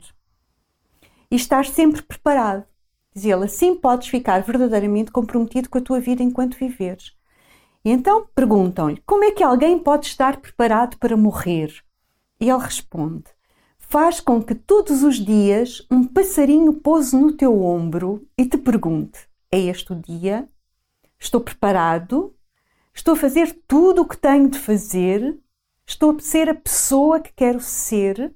e 1.30 1.36
estar 1.36 1.66
sempre 1.66 2.02
preparado. 2.02 2.66
Diz 3.14 3.26
ele, 3.26 3.46
assim 3.46 3.76
podes 3.76 4.08
ficar 4.08 4.42
verdadeiramente 4.42 5.12
comprometido 5.12 5.70
com 5.70 5.78
a 5.78 5.82
tua 5.82 6.00
vida 6.00 6.24
enquanto 6.24 6.58
viveres. 6.58 7.14
E 7.86 7.92
então 7.92 8.28
perguntam-lhe, 8.34 9.02
como 9.06 9.24
é 9.24 9.32
que 9.32 9.44
alguém 9.44 9.78
pode 9.78 10.08
estar 10.08 10.38
preparado 10.38 10.98
para 10.98 11.16
morrer? 11.16 11.72
E 12.40 12.50
ele 12.50 12.64
responde, 12.64 13.26
faz 13.78 14.20
com 14.20 14.42
que 14.42 14.56
todos 14.56 15.04
os 15.04 15.18
dias 15.18 15.86
um 15.92 16.04
passarinho 16.04 16.74
pouse 16.74 17.16
no 17.16 17.34
teu 17.34 17.62
ombro 17.62 18.28
e 18.36 18.46
te 18.46 18.58
pergunte, 18.58 19.28
é 19.52 19.60
este 19.60 19.94
o 19.94 19.96
dia? 19.96 20.50
Estou 21.22 21.40
preparado? 21.40 22.34
Estou 22.94 23.14
a 23.14 23.18
fazer 23.18 23.56
tudo 23.68 24.02
o 24.02 24.08
que 24.08 24.18
tenho 24.18 24.50
de 24.50 24.58
fazer? 24.58 25.38
Estou 25.86 26.18
a 26.18 26.20
ser 26.20 26.50
a 26.50 26.56
pessoa 26.56 27.20
que 27.20 27.32
quero 27.32 27.60
ser? 27.60 28.34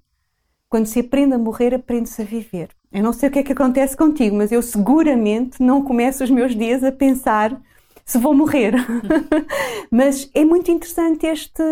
Quando 0.70 0.86
se 0.86 1.00
aprende 1.00 1.34
a 1.34 1.38
morrer, 1.38 1.74
aprende-se 1.74 2.22
a 2.22 2.26
viver. 2.26 2.70
Eu 2.92 3.02
não 3.02 3.12
sei 3.12 3.28
o 3.28 3.32
que 3.32 3.40
é 3.40 3.44
que 3.44 3.54
acontece 3.54 3.98
contigo, 3.98 4.36
mas 4.36 4.52
eu 4.52 4.62
seguramente 4.62 5.62
não 5.62 5.84
começo 5.84 6.24
os 6.24 6.30
meus 6.30 6.56
dias 6.56 6.84
a 6.84 6.92
pensar 6.92 7.60
se 8.06 8.20
vou 8.20 8.36
morrer. 8.36 8.76
mas 9.90 10.30
é 10.36 10.46
muito 10.46 10.70
interessante 10.70 11.26
este, 11.26 11.64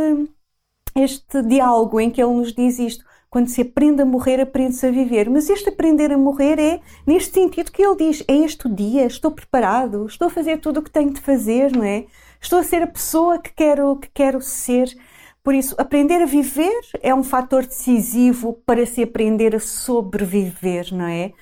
este 0.96 1.44
diálogo 1.44 2.00
em 2.00 2.10
que 2.10 2.22
ele 2.22 2.34
nos 2.34 2.52
diz 2.54 2.80
isto. 2.80 3.06
Quando 3.34 3.48
se 3.48 3.62
aprende 3.64 4.00
a 4.00 4.06
morrer, 4.06 4.40
aprende-se 4.40 4.86
a 4.86 4.92
viver. 4.92 5.28
Mas 5.28 5.50
este 5.50 5.70
aprender 5.70 6.12
a 6.12 6.18
morrer 6.20 6.60
é 6.60 6.80
neste 7.04 7.34
sentido 7.34 7.72
que 7.72 7.84
ele 7.84 7.96
diz: 7.96 8.24
é 8.28 8.36
este 8.36 8.68
o 8.68 8.70
dia, 8.70 9.08
estou 9.08 9.32
preparado, 9.32 10.06
estou 10.06 10.28
a 10.28 10.30
fazer 10.30 10.60
tudo 10.60 10.80
o 10.80 10.84
que 10.84 10.92
tenho 10.92 11.12
de 11.12 11.20
fazer, 11.20 11.76
não 11.76 11.84
é? 11.84 12.06
Estou 12.40 12.60
a 12.60 12.64
ser 12.64 12.84
a 12.84 12.88
pessoa 12.88 13.40
que 13.40 13.52
quero, 13.52 13.96
que 13.96 14.08
quero 14.14 14.40
ser. 14.40 14.96
Por 15.44 15.56
isso, 15.56 15.74
aprender 15.80 16.22
a 16.22 16.28
viver 16.28 16.80
é 17.02 17.12
um 17.12 17.24
fator 17.24 17.66
decisivo 17.66 18.54
para 18.68 18.86
se 18.86 19.02
aprender 19.02 19.56
a 19.56 19.60
sobreviver, 19.60 20.94
não 20.94 21.08
é? 21.08 21.34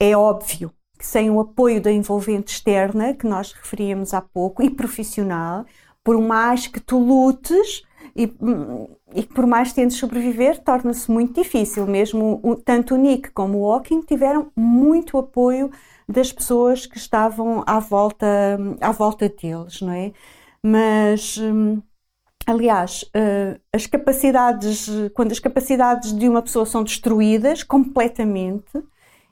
É 0.00 0.16
óbvio 0.16 0.72
que 0.98 1.04
sem 1.04 1.30
o 1.30 1.38
apoio 1.38 1.82
da 1.82 1.92
envolvente 1.92 2.54
externa, 2.54 3.12
que 3.12 3.26
nós 3.26 3.52
referíamos 3.52 4.14
há 4.14 4.22
pouco, 4.22 4.62
e 4.62 4.70
profissional, 4.70 5.66
por 6.02 6.18
mais 6.18 6.66
que 6.66 6.80
tu 6.80 6.98
lutes, 6.98 7.82
e, 8.24 9.20
e 9.20 9.22
por 9.22 9.46
mais 9.46 9.72
tentes 9.72 9.96
sobreviver, 9.96 10.58
torna-se 10.62 11.10
muito 11.10 11.40
difícil. 11.40 11.86
Mesmo 11.86 12.38
o, 12.42 12.54
tanto 12.56 12.94
o 12.94 12.98
Nick 12.98 13.30
como 13.30 13.58
o 13.58 13.72
Hawking 13.72 14.02
tiveram 14.02 14.50
muito 14.54 15.16
apoio 15.18 15.70
das 16.08 16.32
pessoas 16.32 16.86
que 16.86 16.98
estavam 16.98 17.62
à 17.66 17.78
volta, 17.78 18.26
à 18.80 18.92
volta 18.92 19.28
deles, 19.28 19.80
não 19.80 19.92
é? 19.92 20.12
Mas, 20.62 21.38
hum, 21.38 21.80
aliás, 22.46 23.04
eh, 23.14 23.58
as 23.72 23.86
capacidades, 23.86 24.88
quando 25.14 25.32
as 25.32 25.38
capacidades 25.38 26.12
de 26.12 26.28
uma 26.28 26.42
pessoa 26.42 26.66
são 26.66 26.82
destruídas 26.84 27.62
completamente 27.62 28.82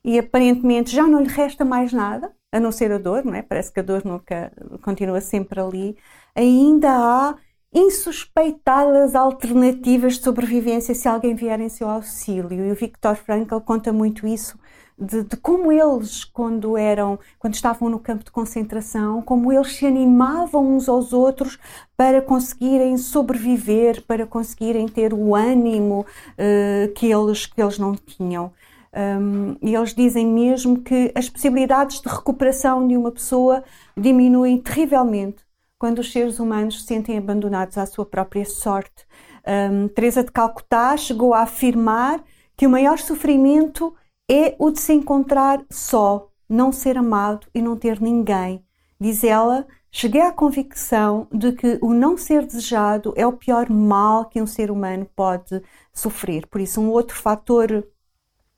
e 0.04 0.18
aparentemente 0.18 0.90
já 0.94 1.06
não 1.06 1.20
lhe 1.20 1.28
resta 1.28 1.64
mais 1.64 1.92
nada, 1.92 2.32
a 2.52 2.60
não 2.60 2.72
ser 2.72 2.92
a 2.92 2.98
dor, 2.98 3.24
não 3.24 3.34
é? 3.34 3.42
Parece 3.42 3.72
que 3.72 3.80
a 3.80 3.82
dor 3.82 4.04
nunca 4.04 4.52
continua 4.82 5.20
sempre 5.20 5.60
ali. 5.60 5.96
Ainda 6.34 6.90
há 6.90 7.36
insuspeitadas 7.72 9.14
alternativas 9.14 10.14
de 10.14 10.24
sobrevivência 10.24 10.94
se 10.94 11.08
alguém 11.08 11.34
vier 11.34 11.60
em 11.60 11.68
seu 11.68 11.88
auxílio. 11.88 12.66
E 12.66 12.70
o 12.70 12.74
Viktor 12.74 13.14
Frankl 13.16 13.60
conta 13.60 13.92
muito 13.92 14.26
isso 14.26 14.58
de, 14.98 15.22
de, 15.22 15.36
como 15.36 15.70
eles, 15.70 16.24
quando 16.24 16.76
eram, 16.76 17.18
quando 17.38 17.54
estavam 17.54 17.88
no 17.88 18.00
campo 18.00 18.24
de 18.24 18.32
concentração, 18.32 19.22
como 19.22 19.52
eles 19.52 19.76
se 19.76 19.86
animavam 19.86 20.74
uns 20.74 20.88
aos 20.88 21.12
outros 21.12 21.58
para 21.96 22.20
conseguirem 22.20 22.96
sobreviver, 22.96 24.04
para 24.06 24.26
conseguirem 24.26 24.88
ter 24.88 25.14
o 25.14 25.34
ânimo 25.36 26.04
uh, 26.32 26.92
que, 26.94 27.06
eles, 27.06 27.46
que 27.46 27.62
eles 27.62 27.78
não 27.78 27.94
tinham. 27.94 28.52
Um, 28.90 29.54
e 29.62 29.74
eles 29.74 29.94
dizem 29.94 30.26
mesmo 30.26 30.80
que 30.80 31.12
as 31.14 31.28
possibilidades 31.28 32.00
de 32.00 32.08
recuperação 32.08 32.88
de 32.88 32.96
uma 32.96 33.12
pessoa 33.12 33.62
diminuem 33.96 34.58
terrivelmente 34.58 35.47
quando 35.78 36.00
os 36.00 36.12
seres 36.12 36.40
humanos 36.40 36.80
se 36.80 36.86
sentem 36.86 37.16
abandonados 37.16 37.78
à 37.78 37.86
sua 37.86 38.04
própria 38.04 38.44
sorte. 38.44 39.06
Um, 39.46 39.88
Teresa 39.88 40.24
de 40.24 40.32
Calcutá 40.32 40.96
chegou 40.96 41.32
a 41.32 41.42
afirmar 41.42 42.22
que 42.56 42.66
o 42.66 42.70
maior 42.70 42.98
sofrimento 42.98 43.94
é 44.30 44.56
o 44.58 44.70
de 44.70 44.80
se 44.80 44.92
encontrar 44.92 45.64
só, 45.70 46.28
não 46.48 46.72
ser 46.72 46.98
amado 46.98 47.46
e 47.54 47.62
não 47.62 47.76
ter 47.76 48.00
ninguém. 48.00 48.64
Diz 49.00 49.22
ela, 49.22 49.66
cheguei 49.92 50.20
à 50.20 50.32
convicção 50.32 51.28
de 51.32 51.52
que 51.52 51.78
o 51.80 51.94
não 51.94 52.16
ser 52.16 52.44
desejado 52.44 53.14
é 53.16 53.26
o 53.26 53.32
pior 53.32 53.70
mal 53.70 54.24
que 54.24 54.42
um 54.42 54.46
ser 54.46 54.70
humano 54.70 55.06
pode 55.14 55.62
sofrer. 55.94 56.46
Por 56.48 56.60
isso, 56.60 56.80
um 56.80 56.90
outro 56.90 57.16
fator 57.16 57.86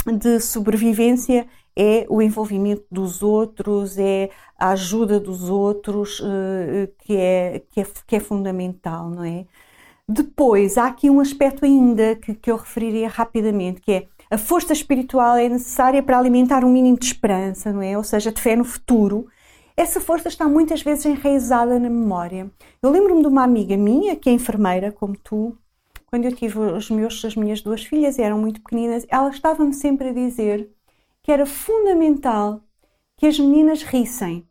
de 0.06 0.40
sobrevivência 0.40 1.46
é 1.76 2.06
o 2.08 2.20
envolvimento 2.20 2.84
dos 2.90 3.22
outros, 3.22 3.98
é 3.98 4.30
a 4.58 4.70
ajuda 4.70 5.18
dos 5.20 5.48
outros, 5.48 6.20
eh, 6.24 6.90
que 6.98 7.16
é, 7.16 7.62
que 7.70 7.80
é, 7.80 7.86
que 8.06 8.16
é 8.16 8.20
fundamental, 8.20 9.08
não 9.10 9.24
é? 9.24 9.46
Depois, 10.08 10.76
há 10.76 10.86
aqui 10.86 11.08
um 11.08 11.20
aspecto 11.20 11.64
ainda 11.64 12.16
que, 12.16 12.34
que 12.34 12.50
eu 12.50 12.56
referiria 12.56 13.08
rapidamente, 13.08 13.80
que 13.80 13.92
é 13.92 14.08
a 14.30 14.38
força 14.38 14.72
espiritual 14.72 15.36
é 15.36 15.48
necessária 15.48 16.02
para 16.02 16.18
alimentar 16.18 16.64
um 16.64 16.70
mínimo 16.72 16.98
de 16.98 17.06
esperança, 17.06 17.72
não 17.72 17.82
é? 17.82 17.96
Ou 17.96 18.04
seja, 18.04 18.32
de 18.32 18.40
fé 18.40 18.56
no 18.56 18.64
futuro. 18.64 19.26
Essa 19.76 20.00
força 20.00 20.28
está 20.28 20.48
muitas 20.48 20.82
vezes 20.82 21.06
enraizada 21.06 21.78
na 21.78 21.88
memória. 21.88 22.50
Eu 22.82 22.90
lembro-me 22.90 23.22
de 23.22 23.28
uma 23.28 23.42
amiga 23.42 23.76
minha, 23.76 24.16
que 24.16 24.28
é 24.28 24.32
enfermeira, 24.32 24.92
como 24.92 25.16
tu, 25.16 25.56
quando 26.10 26.24
eu 26.24 26.34
tive 26.34 26.58
os 26.58 26.90
meus, 26.90 27.24
as 27.24 27.36
minhas 27.36 27.62
duas 27.62 27.84
filhas, 27.84 28.18
eram 28.18 28.36
muito 28.36 28.60
pequeninas, 28.60 29.06
ela 29.08 29.30
estava-me 29.30 29.72
sempre 29.72 30.08
a 30.08 30.12
dizer 30.12 30.68
que 31.22 31.30
era 31.30 31.46
fundamental 31.46 32.60
que 33.16 33.26
as 33.26 33.38
meninas 33.38 33.84
rissem, 33.84 34.44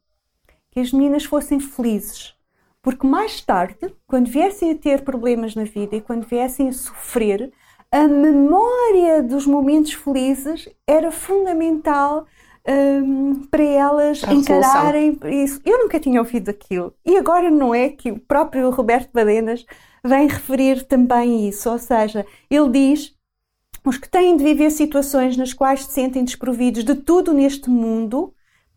que 0.72 0.80
as 0.80 0.94
meninas 0.94 1.26
fossem 1.26 1.60
felizes, 1.60 2.34
porque 2.82 3.06
mais 3.06 3.42
tarde, 3.42 3.94
quando 4.08 4.30
viessem 4.30 4.72
a 4.72 4.76
ter 4.76 5.04
problemas 5.04 5.54
na 5.54 5.66
vida 5.66 5.98
e 5.98 6.02
quando 6.02 6.26
viessem 6.26 6.70
a 6.70 6.72
sofrer, 6.74 7.52
a 7.92 8.08
memória 8.08 9.22
dos 9.22 9.46
momentos 9.46 9.94
felizes 9.94 10.70
era 10.88 11.12
fundamental 11.12 12.26
um, 12.68 13.44
para 13.46 13.64
elas 13.64 14.24
a 14.24 14.34
encararem 14.34 15.12
resolução. 15.12 15.44
isso. 15.44 15.62
Eu 15.66 15.80
nunca 15.80 16.00
tinha 16.00 16.20
ouvido 16.20 16.50
aquilo. 16.50 16.94
E 17.06 17.18
agora 17.18 17.50
não 17.50 17.74
é 17.74 17.90
que 17.90 18.12
o 18.12 18.20
próprio 18.20 18.70
Roberto 18.70 19.12
Badenas 19.14 19.66
vem 20.04 20.28
referir 20.28 20.84
também 20.84 21.48
isso. 21.48 21.70
Ou 21.70 21.78
seja, 21.78 22.26
ele 22.50 22.70
diz 22.70 23.16
os 23.86 23.98
que 23.98 24.10
têm 24.10 24.36
de 24.36 24.44
viver 24.44 24.72
situações 24.72 25.38
nas 25.38 25.54
quais 25.54 25.86
se 25.86 25.94
sentem 25.94 26.24
desprovidos 26.24 26.84
de 26.84 26.96
tudo 26.96 27.34
neste 27.34 27.70
mundo 27.70 28.34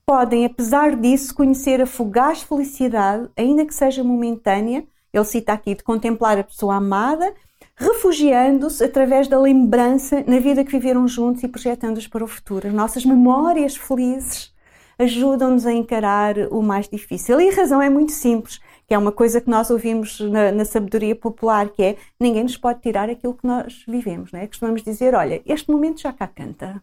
podem, 0.06 0.44
apesar 0.44 0.96
disso, 0.96 1.34
conhecer 1.34 1.80
a 1.80 1.86
fugaz 1.86 2.42
felicidade, 2.42 3.30
ainda 3.36 3.64
que 3.64 3.74
seja 3.74 4.02
momentânea. 4.04 4.84
Ele 5.12 5.24
cita 5.24 5.52
aqui 5.52 5.74
de 5.74 5.82
contemplar 5.82 6.38
a 6.38 6.44
pessoa 6.44 6.76
amada, 6.76 7.32
refugiando-se 7.76 8.84
através 8.84 9.28
da 9.28 9.40
lembrança 9.40 10.24
na 10.26 10.38
vida 10.38 10.64
que 10.64 10.72
viveram 10.72 11.06
juntos 11.08 11.42
e 11.42 11.48
projetando-os 11.48 12.06
para 12.06 12.24
o 12.24 12.28
futuro. 12.28 12.68
As 12.68 12.74
nossas 12.74 13.04
memórias 13.04 13.76
felizes 13.76 14.52
ajudam-nos 14.98 15.66
a 15.66 15.72
encarar 15.72 16.36
o 16.50 16.62
mais 16.62 16.88
difícil. 16.88 17.40
E 17.40 17.48
a 17.48 17.54
razão 17.54 17.80
é 17.82 17.88
muito 17.90 18.12
simples 18.12 18.60
que 18.86 18.94
é 18.94 18.98
uma 18.98 19.12
coisa 19.12 19.40
que 19.40 19.48
nós 19.48 19.70
ouvimos 19.70 20.20
na, 20.20 20.52
na, 20.52 20.64
sabedoria 20.64 21.16
popular, 21.16 21.70
que 21.70 21.82
é 21.82 21.96
ninguém 22.20 22.42
nos 22.42 22.56
pode 22.56 22.80
tirar 22.80 23.08
aquilo 23.08 23.34
que 23.34 23.46
nós 23.46 23.84
vivemos, 23.88 24.30
não 24.32 24.40
é? 24.40 24.46
Costumamos 24.46 24.82
dizer, 24.82 25.14
olha, 25.14 25.40
este 25.46 25.70
momento 25.70 26.00
já 26.00 26.12
cá 26.12 26.26
canta. 26.26 26.82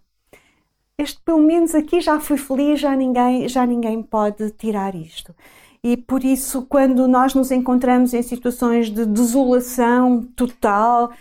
Este, 0.98 1.22
pelo 1.24 1.40
menos 1.40 1.76
aqui 1.76 2.02
já 2.02 2.20
fui 2.20 2.38
feliz, 2.38 2.80
já 2.80 2.96
ninguém, 2.96 3.48
já 3.48 3.66
ninguém 3.66 4.02
pode 4.02 4.52
tirar 4.52 4.96
isto. 4.96 5.36
E 5.84 5.96
por 5.96 6.24
isso, 6.24 6.64
quando 6.64 7.08
nós 7.08 7.34
nos 7.34 7.52
encontramos 7.52 8.14
em 8.14 8.22
situações 8.22 8.90
de 8.90 9.06
desolação 9.06 10.24
total, 10.36 11.12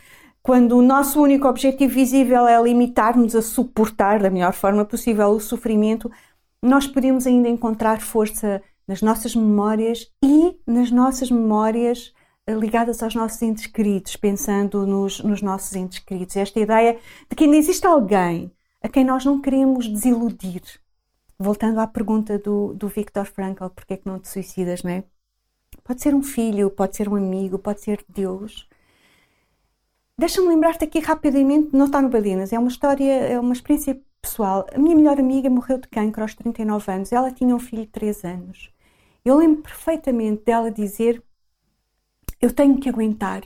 quando 0.43 0.77
o 0.77 0.83
nosso 0.83 1.23
único 1.23 1.47
objetivo 1.47 1.93
visível 1.95 2.47
é 2.47 2.61
limitar-nos 2.61 3.37
a 3.37 3.43
suportar 3.43 4.21
da 4.21 4.31
melhor 4.31 4.53
forma 4.53 4.85
possível 4.85 5.29
o 5.29 5.41
sofrimento, 5.41 6.11
nós 6.63 6.87
podemos 6.87 7.27
ainda 7.27 7.49
encontrar 7.49 8.01
força 8.01 8.61
nas 8.87 9.03
nossas 9.03 9.37
memórias 9.37 10.11
e 10.25 10.59
nas 10.67 10.91
nossas 10.91 11.31
memórias 11.31 12.13
eh, 12.47 12.55
ligadas 12.55 13.03
aos 13.03 13.15
nossos 13.15 13.41
entes 13.43 13.67
queridos, 13.67 14.17
pensando 14.17 14.87
nos, 14.87 15.23
nos 15.23 15.43
nossos 15.43 15.77
entes 15.77 15.99
queridos. 15.99 16.37
Esta 16.37 16.59
ideia 16.59 16.99
de 17.29 17.37
que 17.37 17.45
ainda 17.45 17.57
existe 17.57 17.87
alguém 17.87 18.51
a 18.83 18.89
quem 18.89 19.05
nós 19.05 19.25
não 19.25 19.41
queremos 19.41 19.87
desiludir. 19.87 20.63
Voltando 21.39 21.79
à 21.79 21.87
pergunta 21.87 22.39
do, 22.39 22.75
do 22.75 22.89
Viktor 22.89 23.25
Frankl, 23.25 23.69
porque 23.69 23.95
é 23.95 23.97
que 23.97 24.07
não 24.07 24.19
te 24.19 24.29
suicidas, 24.29 24.83
não 24.83 24.91
é? 24.91 25.05
Pode 25.85 26.03
ser 26.03 26.15
um 26.15 26.23
filho, 26.23 26.71
pode 26.71 26.97
ser 26.97 27.09
um 27.09 27.17
amigo, 27.17 27.59
pode 27.59 27.81
ser 27.81 28.05
Deus. 28.09 28.69
Deixa-me 30.19 30.49
lembrar-te 30.49 30.85
aqui 30.85 30.99
rapidamente, 30.99 31.71
não 31.73 31.87
está 31.87 32.03
no 32.03 32.09
Balinas, 32.09 32.53
é 32.53 32.59
uma 32.59 32.69
história, 32.69 33.13
é 33.13 33.39
uma 33.39 33.53
experiência 33.53 34.01
pessoal. 34.21 34.67
A 34.75 34.79
minha 34.79 34.97
melhor 34.97 35.19
amiga 35.21 35.49
morreu 35.49 35.79
de 35.79 35.89
cancro 35.89 36.23
aos 36.23 36.35
39 36.35 36.93
anos, 36.93 37.13
ela 37.13 37.31
tinha 37.31 37.55
um 37.55 37.59
filho 37.59 37.83
de 37.83 37.93
3 37.93 38.25
anos. 38.25 38.73
Eu 39.25 39.37
lembro 39.37 39.63
perfeitamente 39.63 40.45
dela 40.45 40.71
dizer: 40.71 41.23
Eu 42.41 42.53
tenho 42.53 42.81
que 42.81 42.89
aguentar, 42.89 43.43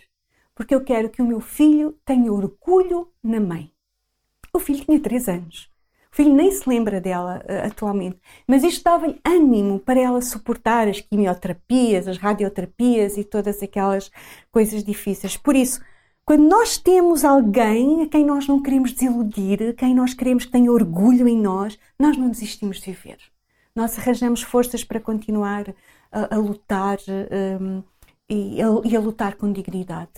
porque 0.55 0.75
eu 0.75 0.83
quero 0.83 1.11
que 1.11 1.21
o 1.21 1.27
meu 1.27 1.41
filho 1.41 1.99
tenha 2.05 2.33
orgulho 2.33 3.13
na 3.23 3.41
mãe. 3.41 3.73
O 4.53 4.59
filho 4.59 4.85
tinha 4.85 5.01
três 5.01 5.29
anos. 5.29 5.72
O 6.13 6.17
filho 6.17 6.35
nem 6.35 6.53
se 6.53 6.69
lembra 6.69 7.01
dela 7.01 7.43
uh, 7.49 7.67
atualmente, 7.67 8.19
mas 8.47 8.63
isto 8.63 8.85
dava-lhe 8.85 9.19
ânimo 9.25 9.79
para 9.79 9.99
ela 9.99 10.21
suportar 10.21 10.87
as 10.87 11.01
quimioterapias, 11.01 12.07
as 12.07 12.19
radioterapias 12.19 13.17
e 13.17 13.25
todas 13.25 13.63
aquelas 13.63 14.11
coisas 14.51 14.85
difíceis. 14.85 15.39
Por 15.39 15.57
isso, 15.57 15.81
quando 16.25 16.47
nós 16.49 16.77
temos 16.77 17.25
alguém 17.25 18.03
a 18.03 18.09
quem 18.09 18.27
nós 18.27 18.47
não 18.47 18.63
queremos 18.63 18.93
desiludir, 18.93 19.71
a 19.71 19.73
quem 19.73 19.95
nós 19.95 20.13
queremos 20.13 20.45
que 20.45 20.53
tenha 20.53 20.71
orgulho 20.71 21.27
em 21.27 21.39
nós, 21.41 21.79
nós 21.99 22.17
não 22.17 22.29
desistimos 22.29 22.79
de 22.79 22.93
viver. 22.93 23.19
Nós 23.75 23.99
arranjamos 23.99 24.43
forças 24.43 24.85
para 24.85 25.01
continuar 25.01 25.75
a, 26.13 26.35
a 26.35 26.39
lutar 26.39 26.99
um, 27.59 27.83
e, 28.29 28.61
a, 28.61 28.67
e 28.85 28.97
a 28.97 29.01
lutar 29.01 29.37
com 29.37 29.51
dignidade. 29.51 30.13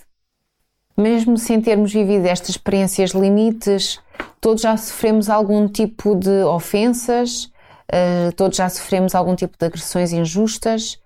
Mesmo 0.97 1.37
sem 1.37 1.61
termos 1.61 1.93
vivido 1.93 2.27
estas 2.27 2.51
experiências 2.51 3.11
limites, 3.11 4.01
todos 4.41 4.63
já 4.63 4.77
sofremos 4.77 5.29
algum 5.29 5.67
tipo 5.67 6.15
de 6.15 6.45
ofensas, 6.45 7.47
uh, 7.91 8.33
todos 8.37 8.57
já 8.57 8.69
sofremos 8.69 9.15
algum 9.15 9.35
tipo 9.35 9.59
de 9.59 9.67
agressões 9.67 10.13
injustas, 10.13 11.01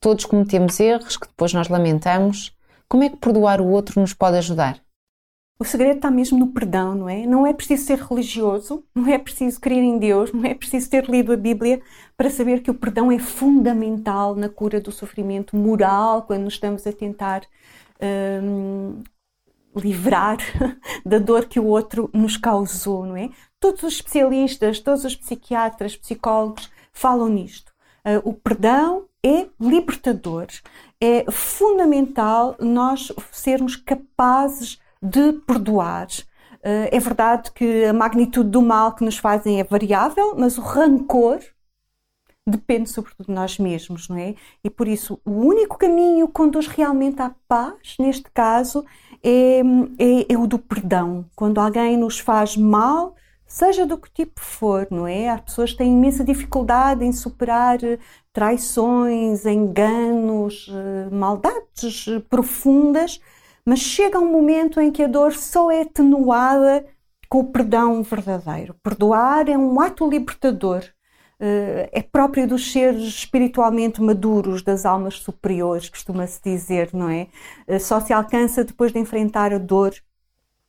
todos 0.00 0.24
cometemos 0.24 0.80
erros 0.80 1.16
que 1.16 1.28
depois 1.28 1.52
nós 1.52 1.68
lamentamos. 1.68 2.56
Como 2.88 3.04
é 3.04 3.10
que 3.10 3.16
perdoar 3.16 3.60
o 3.60 3.68
outro 3.68 4.00
nos 4.00 4.12
pode 4.12 4.38
ajudar? 4.38 4.80
O 5.60 5.64
segredo 5.64 5.96
está 5.96 6.10
mesmo 6.10 6.38
no 6.38 6.48
perdão, 6.48 6.94
não 6.94 7.08
é? 7.08 7.26
Não 7.26 7.44
é 7.46 7.52
preciso 7.52 7.84
ser 7.84 7.98
religioso, 7.98 8.84
não 8.94 9.08
é 9.08 9.18
preciso 9.18 9.60
crer 9.60 9.82
em 9.82 9.98
Deus, 9.98 10.32
não 10.32 10.44
é 10.44 10.54
preciso 10.54 10.88
ter 10.88 11.08
lido 11.08 11.32
a 11.32 11.36
Bíblia 11.36 11.80
para 12.16 12.30
saber 12.30 12.60
que 12.60 12.70
o 12.70 12.74
perdão 12.74 13.10
é 13.10 13.18
fundamental 13.18 14.36
na 14.36 14.48
cura 14.48 14.80
do 14.80 14.92
sofrimento 14.92 15.56
moral, 15.56 16.22
quando 16.22 16.44
nos 16.44 16.54
estamos 16.54 16.86
a 16.86 16.92
tentar 16.92 17.42
hum, 18.42 19.02
livrar 19.78 20.38
da 21.04 21.18
dor 21.18 21.46
que 21.46 21.60
o 21.60 21.66
outro 21.66 22.10
nos 22.12 22.36
causou, 22.36 23.06
não 23.06 23.16
é? 23.16 23.30
Todos 23.60 23.82
os 23.82 23.94
especialistas, 23.94 24.80
todos 24.80 25.04
os 25.04 25.16
psiquiatras, 25.16 25.96
psicólogos 25.96 26.70
falam 26.92 27.28
nisto. 27.28 27.72
Uh, 28.04 28.28
o 28.28 28.32
perdão 28.32 29.06
é 29.24 29.46
libertador. 29.60 30.46
É 31.00 31.24
fundamental 31.30 32.56
nós 32.60 33.12
sermos 33.30 33.76
capazes 33.76 34.78
de 35.02 35.32
perdoar. 35.46 36.06
Uh, 36.54 36.88
é 36.90 36.98
verdade 36.98 37.50
que 37.52 37.84
a 37.84 37.92
magnitude 37.92 38.50
do 38.50 38.62
mal 38.62 38.94
que 38.94 39.04
nos 39.04 39.18
fazem 39.18 39.60
é 39.60 39.64
variável, 39.64 40.34
mas 40.36 40.58
o 40.58 40.62
rancor 40.62 41.40
depende 42.48 42.88
sobretudo 42.88 43.26
de 43.26 43.32
nós 43.32 43.58
mesmos, 43.58 44.08
não 44.08 44.16
é? 44.16 44.34
E 44.62 44.70
por 44.70 44.88
isso 44.88 45.20
o 45.24 45.30
único 45.30 45.78
caminho 45.78 46.26
que 46.26 46.32
conduz 46.32 46.66
realmente 46.66 47.20
à 47.20 47.34
paz, 47.46 47.96
neste 47.98 48.30
caso, 48.32 48.84
é, 49.22 49.60
é, 49.98 50.32
é, 50.32 50.38
o 50.38 50.46
do 50.46 50.58
perdão. 50.58 51.24
Quando 51.34 51.58
alguém 51.58 51.96
nos 51.96 52.18
faz 52.18 52.56
mal, 52.56 53.14
seja 53.46 53.86
do 53.86 53.98
que 53.98 54.10
tipo 54.10 54.40
for, 54.40 54.86
não 54.90 55.06
é? 55.06 55.30
As 55.30 55.40
pessoas 55.40 55.74
têm 55.74 55.92
imensa 55.92 56.22
dificuldade 56.22 57.04
em 57.04 57.12
superar 57.12 57.82
eh, 57.82 57.98
traições, 58.32 59.46
enganos, 59.46 60.70
eh, 60.70 61.08
maldades 61.10 62.06
eh, 62.08 62.20
profundas, 62.28 63.20
mas 63.64 63.80
chega 63.80 64.18
um 64.18 64.30
momento 64.30 64.80
em 64.80 64.92
que 64.92 65.02
a 65.02 65.08
dor 65.08 65.32
só 65.32 65.70
é 65.70 65.82
atenuada 65.82 66.84
com 67.28 67.40
o 67.40 67.50
perdão 67.50 68.02
verdadeiro. 68.02 68.74
Perdoar 68.82 69.48
é 69.48 69.56
um 69.56 69.80
ato 69.80 70.08
libertador 70.08 70.84
é 71.40 72.02
próprio 72.02 72.48
dos 72.48 72.72
seres 72.72 73.02
espiritualmente 73.02 74.02
maduros, 74.02 74.62
das 74.62 74.84
almas 74.84 75.14
superiores, 75.14 75.88
costuma-se 75.88 76.40
dizer, 76.42 76.90
não 76.92 77.08
é? 77.08 77.28
Eh, 77.66 77.78
só 77.78 78.00
se 78.00 78.12
alcança 78.12 78.64
depois 78.64 78.92
de 78.92 78.98
enfrentar 78.98 79.52
a 79.52 79.58
dor, 79.58 79.94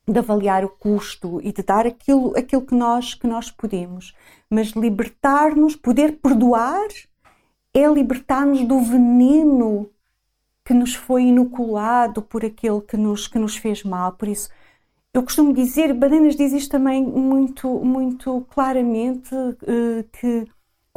de 0.08 0.20
avaliar 0.20 0.64
o 0.64 0.70
custo 0.70 1.40
e 1.42 1.52
de 1.52 1.64
dar 1.64 1.86
aquilo, 1.88 2.38
aquilo 2.38 2.62
que, 2.66 2.76
nós, 2.76 3.14
que 3.16 3.28
nós 3.28 3.52
podemos. 3.52 4.14
Mas 4.50 4.70
libertar-nos, 4.70 5.76
poder 5.76 6.20
perdoar, 6.20 6.88
é 7.74 7.88
libertar-nos 7.88 8.64
do 8.64 8.80
veneno 8.82 9.90
que 10.66 10.74
nos 10.74 10.94
foi 10.94 11.24
inoculado 11.24 12.22
por 12.22 12.46
aquele 12.46 12.82
que 12.82 12.98
nos, 12.98 13.28
que 13.28 13.40
nos 13.40 13.58
fez 13.58 13.84
mal. 13.84 14.14
Por 14.14 14.28
isso, 14.28 14.50
eu 15.14 15.24
costumo 15.24 15.54
dizer, 15.54 15.94
Bananas 15.94 16.36
diz 16.36 16.54
isto 16.54 16.72
também 16.72 17.04
muito, 17.04 17.68
muito 17.84 18.46
claramente, 18.52 19.34
uh, 19.34 20.04
que 20.12 20.48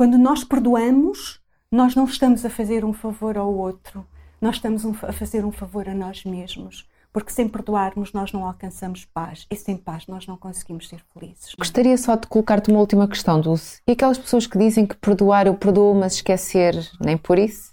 quando 0.02 0.18
nós 0.18 0.42
perdoamos, 0.42 1.38
nós 1.70 1.94
não 1.94 2.06
estamos 2.06 2.44
a 2.44 2.50
fazer 2.50 2.84
um 2.84 2.92
favor 2.92 3.38
ao 3.38 3.54
outro, 3.54 4.04
nós 4.40 4.56
estamos 4.56 4.84
a 4.84 5.12
fazer 5.12 5.44
um 5.44 5.52
favor 5.52 5.88
a 5.88 5.94
nós 5.94 6.24
mesmos. 6.24 6.88
Porque 7.12 7.30
sem 7.30 7.48
perdoarmos 7.48 8.12
nós 8.12 8.32
não 8.32 8.44
alcançamos 8.44 9.04
paz 9.04 9.46
e 9.48 9.54
sem 9.54 9.76
paz 9.76 10.08
nós 10.08 10.26
não 10.26 10.36
conseguimos 10.36 10.88
ser 10.88 11.04
felizes. 11.14 11.54
Gostaria 11.56 11.96
só 11.96 12.16
de 12.16 12.26
colocar-te 12.26 12.68
uma 12.68 12.80
última 12.80 13.06
questão, 13.06 13.40
Dulce. 13.40 13.80
E 13.86 13.92
aquelas 13.92 14.18
pessoas 14.18 14.44
que 14.44 14.58
dizem 14.58 14.86
que 14.86 14.96
perdoar 14.96 15.46
eu 15.46 15.54
perdoo, 15.54 15.94
mas 15.94 16.14
esquecer 16.14 16.74
nem 17.00 17.16
por 17.16 17.38
isso? 17.38 17.72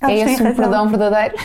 Elas 0.00 0.12
é 0.12 0.32
esse 0.32 0.42
um 0.42 0.56
perdão 0.56 0.88
verdadeiro? 0.88 1.36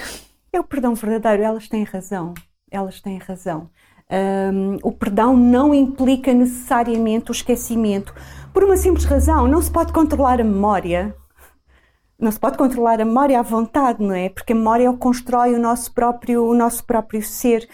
É 0.51 0.59
o 0.59 0.63
perdão 0.63 0.95
verdadeiro, 0.95 1.43
elas 1.43 1.67
têm 1.67 1.83
razão. 1.83 2.33
Elas 2.71 2.99
têm 2.99 3.19
razão. 3.19 3.69
Um, 4.11 4.77
o 4.83 4.91
perdão 4.91 5.37
não 5.37 5.73
implica 5.73 6.33
necessariamente 6.33 7.31
o 7.31 7.33
esquecimento. 7.33 8.13
Por 8.53 8.63
uma 8.63 8.75
simples 8.75 9.05
razão, 9.05 9.47
não 9.47 9.61
se 9.61 9.71
pode 9.71 9.93
controlar 9.93 10.41
a 10.41 10.43
memória. 10.43 11.15
Não 12.19 12.31
se 12.31 12.39
pode 12.39 12.57
controlar 12.57 12.99
a 12.99 13.05
memória 13.05 13.39
à 13.39 13.41
vontade, 13.41 14.03
não 14.03 14.13
é? 14.13 14.29
Porque 14.29 14.53
a 14.53 14.55
memória 14.55 14.87
é 14.87 14.93
constrói 14.93 15.53
o 15.53 15.59
nosso 15.59 15.93
próprio, 15.93 16.45
o 16.45 16.53
nosso 16.53 16.83
próprio 16.83 17.23
ser. 17.23 17.67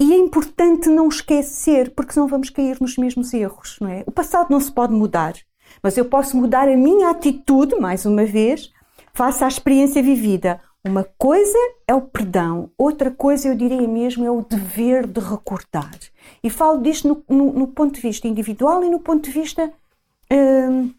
E 0.00 0.12
é 0.12 0.16
importante 0.16 0.88
não 0.88 1.08
esquecer, 1.08 1.92
porque 1.94 2.12
senão 2.12 2.28
vamos 2.28 2.50
cair 2.50 2.76
nos 2.80 2.96
mesmos 2.96 3.34
erros, 3.34 3.78
não 3.80 3.88
é? 3.88 4.04
O 4.06 4.12
passado 4.12 4.48
não 4.50 4.60
se 4.60 4.70
pode 4.70 4.92
mudar, 4.92 5.34
mas 5.82 5.96
eu 5.96 6.04
posso 6.04 6.36
mudar 6.36 6.68
a 6.68 6.76
minha 6.76 7.10
atitude, 7.10 7.74
mais 7.80 8.06
uma 8.06 8.24
vez, 8.24 8.70
face 9.12 9.42
à 9.42 9.48
experiência 9.48 10.00
vivida. 10.00 10.60
Uma 10.88 11.04
coisa 11.18 11.58
é 11.86 11.94
o 11.94 12.00
perdão, 12.00 12.70
outra 12.78 13.10
coisa 13.10 13.46
eu 13.46 13.54
diria 13.54 13.86
mesmo 13.86 14.24
é 14.24 14.30
o 14.30 14.40
dever 14.40 15.06
de 15.06 15.20
recordar. 15.20 15.98
E 16.42 16.48
falo 16.48 16.80
disto 16.80 17.06
no, 17.06 17.36
no, 17.36 17.52
no 17.52 17.66
ponto 17.68 17.96
de 17.96 18.00
vista 18.00 18.26
individual 18.26 18.82
e 18.82 18.88
no 18.88 18.98
ponto 18.98 19.24
de 19.24 19.30
vista 19.30 19.70
hum, 20.32 20.90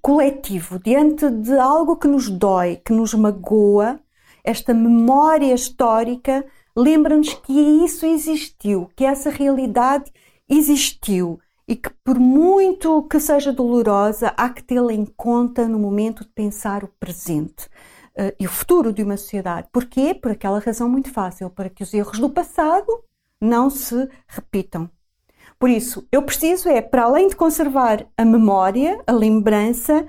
coletivo, 0.00 0.78
diante 0.78 1.28
de 1.28 1.52
algo 1.58 1.96
que 1.96 2.06
nos 2.06 2.30
dói, 2.30 2.76
que 2.76 2.92
nos 2.92 3.12
magoa, 3.12 3.98
esta 4.44 4.72
memória 4.72 5.52
histórica 5.52 6.46
lembra-nos 6.76 7.34
que 7.34 7.52
isso 7.84 8.06
existiu, 8.06 8.88
que 8.94 9.04
essa 9.04 9.30
realidade 9.30 10.12
existiu 10.48 11.40
e 11.66 11.74
que, 11.74 11.90
por 12.04 12.20
muito 12.20 13.02
que 13.02 13.18
seja 13.18 13.52
dolorosa, 13.52 14.32
há 14.36 14.48
que 14.48 14.62
tê-la 14.62 14.92
em 14.92 15.04
conta 15.04 15.66
no 15.66 15.80
momento 15.80 16.22
de 16.22 16.30
pensar 16.30 16.84
o 16.84 16.88
presente 17.00 17.68
uh, 18.18 18.34
e 18.38 18.46
o 18.46 18.50
futuro 18.50 18.92
de 18.92 19.02
uma 19.02 19.16
sociedade. 19.16 19.68
Porquê? 19.72 20.14
Por 20.14 20.30
aquela 20.30 20.58
razão 20.58 20.88
muito 20.88 21.10
fácil, 21.10 21.50
para 21.50 21.68
que 21.68 21.82
os 21.82 21.92
erros 21.92 22.18
do 22.18 22.30
passado 22.30 23.02
não 23.40 23.68
se 23.70 24.08
repitam. 24.26 24.90
Por 25.58 25.70
isso, 25.70 26.06
eu 26.10 26.22
preciso 26.22 26.68
é, 26.68 26.80
para 26.80 27.04
além 27.04 27.28
de 27.28 27.36
conservar 27.36 28.06
a 28.16 28.24
memória, 28.24 29.00
a 29.06 29.12
lembrança, 29.12 30.06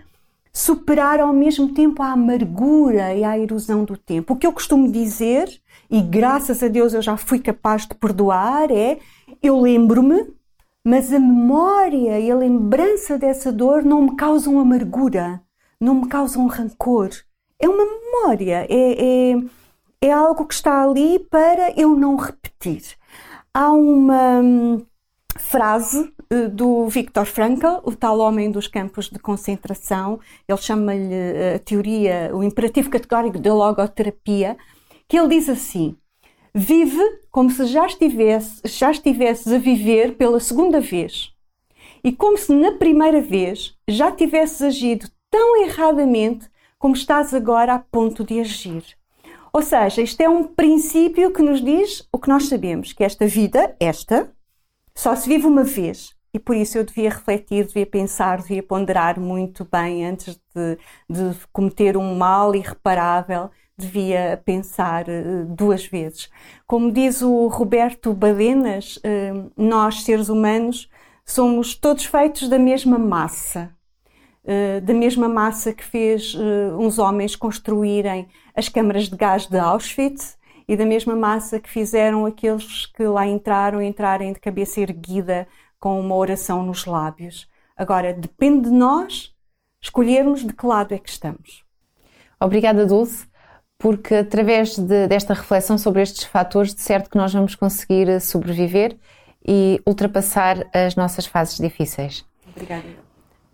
superar 0.51 1.19
ao 1.19 1.33
mesmo 1.33 1.73
tempo 1.73 2.01
a 2.01 2.13
amargura 2.13 3.13
e 3.13 3.23
a 3.23 3.37
erosão 3.37 3.83
do 3.83 3.97
tempo. 3.97 4.33
O 4.33 4.37
que 4.37 4.47
eu 4.47 4.53
costumo 4.53 4.91
dizer, 4.91 5.49
e 5.89 6.01
graças 6.01 6.63
a 6.63 6.67
Deus 6.67 6.93
eu 6.93 7.01
já 7.01 7.17
fui 7.17 7.39
capaz 7.39 7.85
de 7.85 7.93
perdoar, 7.95 8.71
é 8.71 8.99
eu 9.41 9.59
lembro-me, 9.59 10.33
mas 10.83 11.11
a 11.11 11.19
memória 11.19 12.19
e 12.19 12.31
a 12.31 12.35
lembrança 12.35 13.17
dessa 13.17 13.51
dor 13.51 13.83
não 13.83 14.03
me 14.03 14.15
causam 14.15 14.59
amargura, 14.59 15.41
não 15.79 15.95
me 15.95 16.07
causam 16.07 16.47
rancor, 16.47 17.09
é 17.59 17.67
uma 17.69 17.85
memória, 17.85 18.67
é, 18.69 19.31
é, 19.31 19.35
é 20.01 20.11
algo 20.11 20.45
que 20.45 20.53
está 20.53 20.83
ali 20.83 21.19
para 21.19 21.71
eu 21.79 21.95
não 21.95 22.15
repetir. 22.15 22.83
Há 23.53 23.71
uma 23.71 24.41
hum, 24.41 24.85
frase 25.37 26.11
uh, 26.33 26.49
do 26.49 26.87
Viktor 26.87 27.25
Frankl, 27.25 27.79
o 27.83 27.95
tal 27.95 28.19
homem 28.19 28.51
dos 28.51 28.67
campos 28.67 29.09
de 29.09 29.19
concentração, 29.19 30.19
ele 30.47 30.57
chama-lhe 30.57 31.01
uh, 31.01 31.55
a 31.55 31.59
teoria, 31.59 32.31
o 32.33 32.43
imperativo 32.43 32.89
categórico 32.89 33.39
da 33.39 33.53
logoterapia, 33.53 34.57
que 35.07 35.17
ele 35.17 35.29
diz 35.29 35.47
assim: 35.47 35.95
vive 36.53 37.01
como 37.31 37.49
se 37.49 37.65
já 37.65 37.85
estivesse, 37.85 38.61
já 38.65 38.91
estivesses 38.91 39.51
a 39.51 39.57
viver 39.57 40.15
pela 40.15 40.39
segunda 40.39 40.81
vez. 40.81 41.31
E 42.03 42.11
como 42.11 42.37
se 42.37 42.53
na 42.53 42.71
primeira 42.73 43.19
vez 43.21 43.75
já 43.87 44.11
tivesses 44.11 44.61
agido 44.61 45.07
tão 45.31 45.63
erradamente 45.63 46.47
como 46.79 46.95
estás 46.95 47.33
agora 47.33 47.75
a 47.75 47.79
ponto 47.79 48.23
de 48.23 48.39
agir. 48.39 48.83
Ou 49.51 49.61
seja, 49.61 50.01
isto 50.01 50.19
é 50.21 50.29
um 50.29 50.43
princípio 50.43 51.31
que 51.31 51.41
nos 51.41 51.63
diz 51.63 52.07
o 52.11 52.19
que 52.19 52.27
nós 52.27 52.47
sabemos, 52.47 52.91
que 52.91 53.03
esta 53.03 53.25
vida, 53.25 53.75
esta, 53.79 54.31
só 54.93 55.15
se 55.15 55.27
vive 55.27 55.45
uma 55.45 55.63
vez 55.63 56.15
e 56.35 56.39
por 56.39 56.53
isso 56.53 56.77
eu 56.77 56.83
devia 56.83 57.09
refletir, 57.09 57.65
devia 57.65 57.85
pensar, 57.85 58.41
devia 58.41 58.61
ponderar 58.61 59.17
muito 59.17 59.65
bem 59.71 60.05
antes 60.05 60.37
de, 60.53 60.77
de 61.09 61.33
cometer 61.53 61.95
um 61.95 62.13
mal 62.17 62.53
irreparável, 62.53 63.49
devia 63.77 64.41
pensar 64.43 65.05
uh, 65.07 65.45
duas 65.45 65.85
vezes. 65.85 66.29
Como 66.67 66.91
diz 66.91 67.21
o 67.21 67.47
Roberto 67.47 68.13
Badenas, 68.13 68.97
uh, 68.97 69.49
nós, 69.55 70.03
seres 70.03 70.27
humanos, 70.27 70.89
somos 71.25 71.73
todos 71.73 72.03
feitos 72.03 72.49
da 72.49 72.59
mesma 72.59 72.99
massa. 72.99 73.73
Uh, 74.45 74.79
da 74.81 74.93
mesma 74.93 75.27
massa 75.27 75.73
que 75.73 75.83
fez 75.83 76.35
uns 76.77 76.99
homens 76.99 77.35
construírem 77.35 78.27
as 78.55 78.69
câmaras 78.69 79.09
de 79.09 79.15
gás 79.15 79.47
de 79.47 79.57
Auschwitz 79.57 80.37
e 80.67 80.77
da 80.77 80.85
mesma 80.85 81.15
massa 81.15 81.59
que 81.59 81.69
fizeram 81.69 82.25
aqueles 82.25 82.85
que 82.85 83.03
lá 83.03 83.25
entraram 83.25 83.81
entrarem 83.81 84.33
de 84.33 84.39
cabeça 84.39 84.79
erguida 84.81 85.47
com 85.79 85.99
uma 85.99 86.15
oração 86.15 86.63
nos 86.63 86.85
lábios. 86.85 87.47
Agora, 87.75 88.13
depende 88.13 88.69
de 88.69 88.75
nós 88.75 89.33
escolhermos 89.81 90.43
de 90.43 90.53
que 90.53 90.65
lado 90.65 90.93
é 90.93 90.97
que 90.97 91.09
estamos. 91.09 91.63
Obrigada, 92.39 92.85
Dulce, 92.85 93.27
porque 93.77 94.15
através 94.15 94.77
de, 94.77 95.07
desta 95.07 95.33
reflexão 95.33 95.77
sobre 95.77 96.01
estes 96.01 96.23
fatores, 96.23 96.73
de 96.73 96.81
certo 96.81 97.09
que 97.09 97.17
nós 97.17 97.33
vamos 97.33 97.55
conseguir 97.55 98.19
sobreviver 98.21 98.97
e 99.47 99.79
ultrapassar 99.85 100.65
as 100.73 100.95
nossas 100.95 101.25
fases 101.25 101.57
difíceis. 101.57 102.25
Obrigada. 102.47 103.04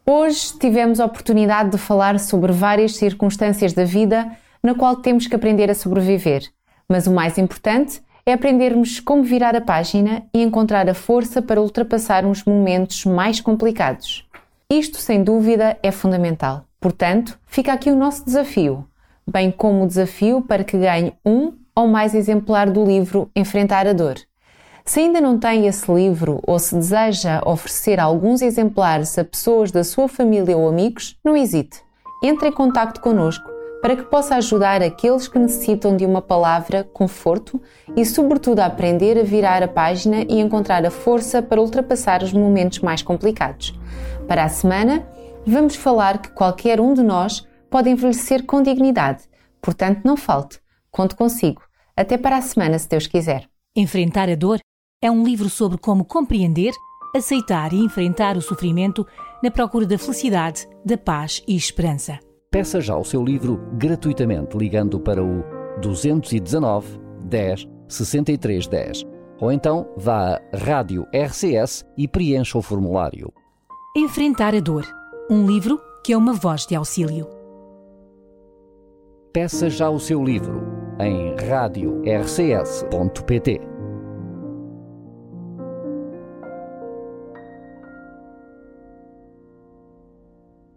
Hoje 0.06 0.58
tivemos 0.60 1.00
a 1.00 1.06
oportunidade 1.06 1.70
de 1.70 1.78
falar 1.78 2.20
sobre 2.20 2.52
várias 2.52 2.96
circunstâncias 2.96 3.72
da 3.74 3.86
vida 3.86 4.32
na 4.62 4.74
qual 4.74 4.96
temos 4.96 5.28
que 5.28 5.36
aprender 5.36 5.70
a 5.70 5.76
sobreviver. 5.76 6.44
Mas 6.90 7.06
o 7.06 7.12
mais 7.12 7.38
importante 7.38 8.02
é 8.26 8.34
aprendermos 8.34 9.00
como 9.00 9.24
virar 9.24 9.56
a 9.56 9.62
página 9.62 10.24
e 10.34 10.42
encontrar 10.42 10.90
a 10.90 10.94
força 10.94 11.42
para 11.42 11.62
ultrapassar 11.62 12.26
uns 12.26 12.44
momentos 12.44 13.06
mais 13.06 13.40
complicados. 13.40 14.28
Isto, 14.70 14.98
sem 14.98 15.24
dúvida, 15.24 15.78
é 15.84 15.92
fundamental. 15.92 16.66
Portanto, 16.80 17.38
fica 17.46 17.72
aqui 17.72 17.92
o 17.92 17.96
nosso 17.96 18.26
desafio, 18.26 18.88
bem 19.28 19.52
como 19.52 19.84
o 19.84 19.88
desafio 19.88 20.42
para 20.42 20.64
que 20.64 20.78
ganhe 20.78 21.14
um 21.24 21.54
ou 21.76 21.88
mais 21.88 22.16
exemplar 22.16 22.70
do 22.70 22.84
livro 22.84 23.30
Enfrentar 23.36 23.86
a 23.86 23.94
Dor. 23.94 24.16
Se 24.86 25.00
ainda 25.00 25.22
não 25.22 25.38
tem 25.38 25.68
esse 25.68 25.92
livro 25.92 26.40
ou 26.46 26.58
se 26.60 26.76
deseja 26.76 27.42
oferecer 27.46 28.00
alguns 28.00 28.42
exemplares 28.42 29.18
a 29.18 29.24
pessoas 29.24 29.72
da 29.72 29.84
sua 29.84 30.08
família 30.08 30.58
ou 30.58 30.68
amigos, 30.68 31.18
não 31.24 31.38
hesite. 31.38 31.82
Entre 32.24 32.50
em 32.50 32.52
contato 32.52 33.00
connosco 33.02 33.52
para 33.82 33.96
que 33.96 34.04
possa 34.04 34.36
ajudar 34.36 34.84
aqueles 34.84 35.28
que 35.28 35.40
necessitam 35.40 35.98
de 35.98 36.06
uma 36.06 36.22
palavra, 36.22 36.84
conforto 36.84 37.60
e, 37.96 38.06
sobretudo, 38.06 38.60
a 38.60 38.68
aprender 38.68 39.18
a 39.18 39.24
virar 39.24 39.64
a 39.64 39.68
página 39.68 40.22
e 40.30 40.40
encontrar 40.40 40.86
a 40.86 40.92
força 40.92 41.42
para 41.42 41.60
ultrapassar 41.60 42.22
os 42.22 42.32
momentos 42.32 42.80
mais 42.80 43.02
complicados. 43.02 43.74
Para 44.28 44.44
a 44.44 44.50
semana, 44.50 45.06
vamos 45.46 45.76
falar 45.76 46.22
que 46.22 46.30
qualquer 46.30 46.80
um 46.80 46.94
de 46.94 47.02
nós 47.02 47.46
pode 47.70 47.90
envelhecer 47.90 48.46
com 48.46 48.62
dignidade, 48.62 49.24
portanto, 49.60 50.02
não 50.06 50.16
falte. 50.16 50.60
Conto 50.92 51.16
consigo. 51.16 51.64
Até 51.98 52.18
para 52.18 52.38
a 52.38 52.42
semana, 52.42 52.78
se 52.78 52.88
Deus 52.88 53.08
quiser. 53.08 53.50
Enfrentar 53.76 54.30
a 54.30 54.36
dor 54.36 54.60
é 55.02 55.10
um 55.10 55.24
livro 55.24 55.50
sobre 55.50 55.80
como 55.80 56.06
compreender, 56.06 56.74
aceitar 57.16 57.74
e 57.74 57.80
enfrentar 57.80 58.38
o 58.38 58.42
sofrimento 58.42 59.06
na 59.42 59.50
procura 59.50 59.86
da 59.86 59.98
felicidade, 59.98 60.70
da 60.86 60.98
paz 60.98 61.42
e 61.48 61.56
esperança. 61.56 62.20
Peça 62.52 62.80
já 62.80 62.96
o 62.96 63.04
seu 63.04 63.24
livro 63.24 63.60
gratuitamente 63.74 64.56
ligando 64.58 65.00
para 65.00 65.24
o 65.24 65.44
219 65.82 67.00
10 67.24 67.68
63 67.88 68.68
10 68.68 69.06
ou 69.40 69.52
então 69.52 69.90
vá 69.98 70.36
à 70.36 70.42
Rádio 70.56 71.08
RCS 71.14 71.84
e 71.98 72.08
preencha 72.08 72.60
o 72.60 72.62
formulário. 72.62 73.34
Enfrentar 73.98 74.54
a 74.54 74.60
Dor, 74.60 74.86
um 75.30 75.48
livro 75.48 75.82
que 76.04 76.14
é 76.14 76.18
uma 76.18 76.34
voz 76.34 76.68
de 76.68 76.76
auxílio. 76.76 77.28
Peça 79.34 79.70
já 79.70 79.90
o 79.90 80.00
seu 80.00 80.24
livro 80.24 80.62
em 81.00 81.36
radiorcs.pt. 81.48 82.12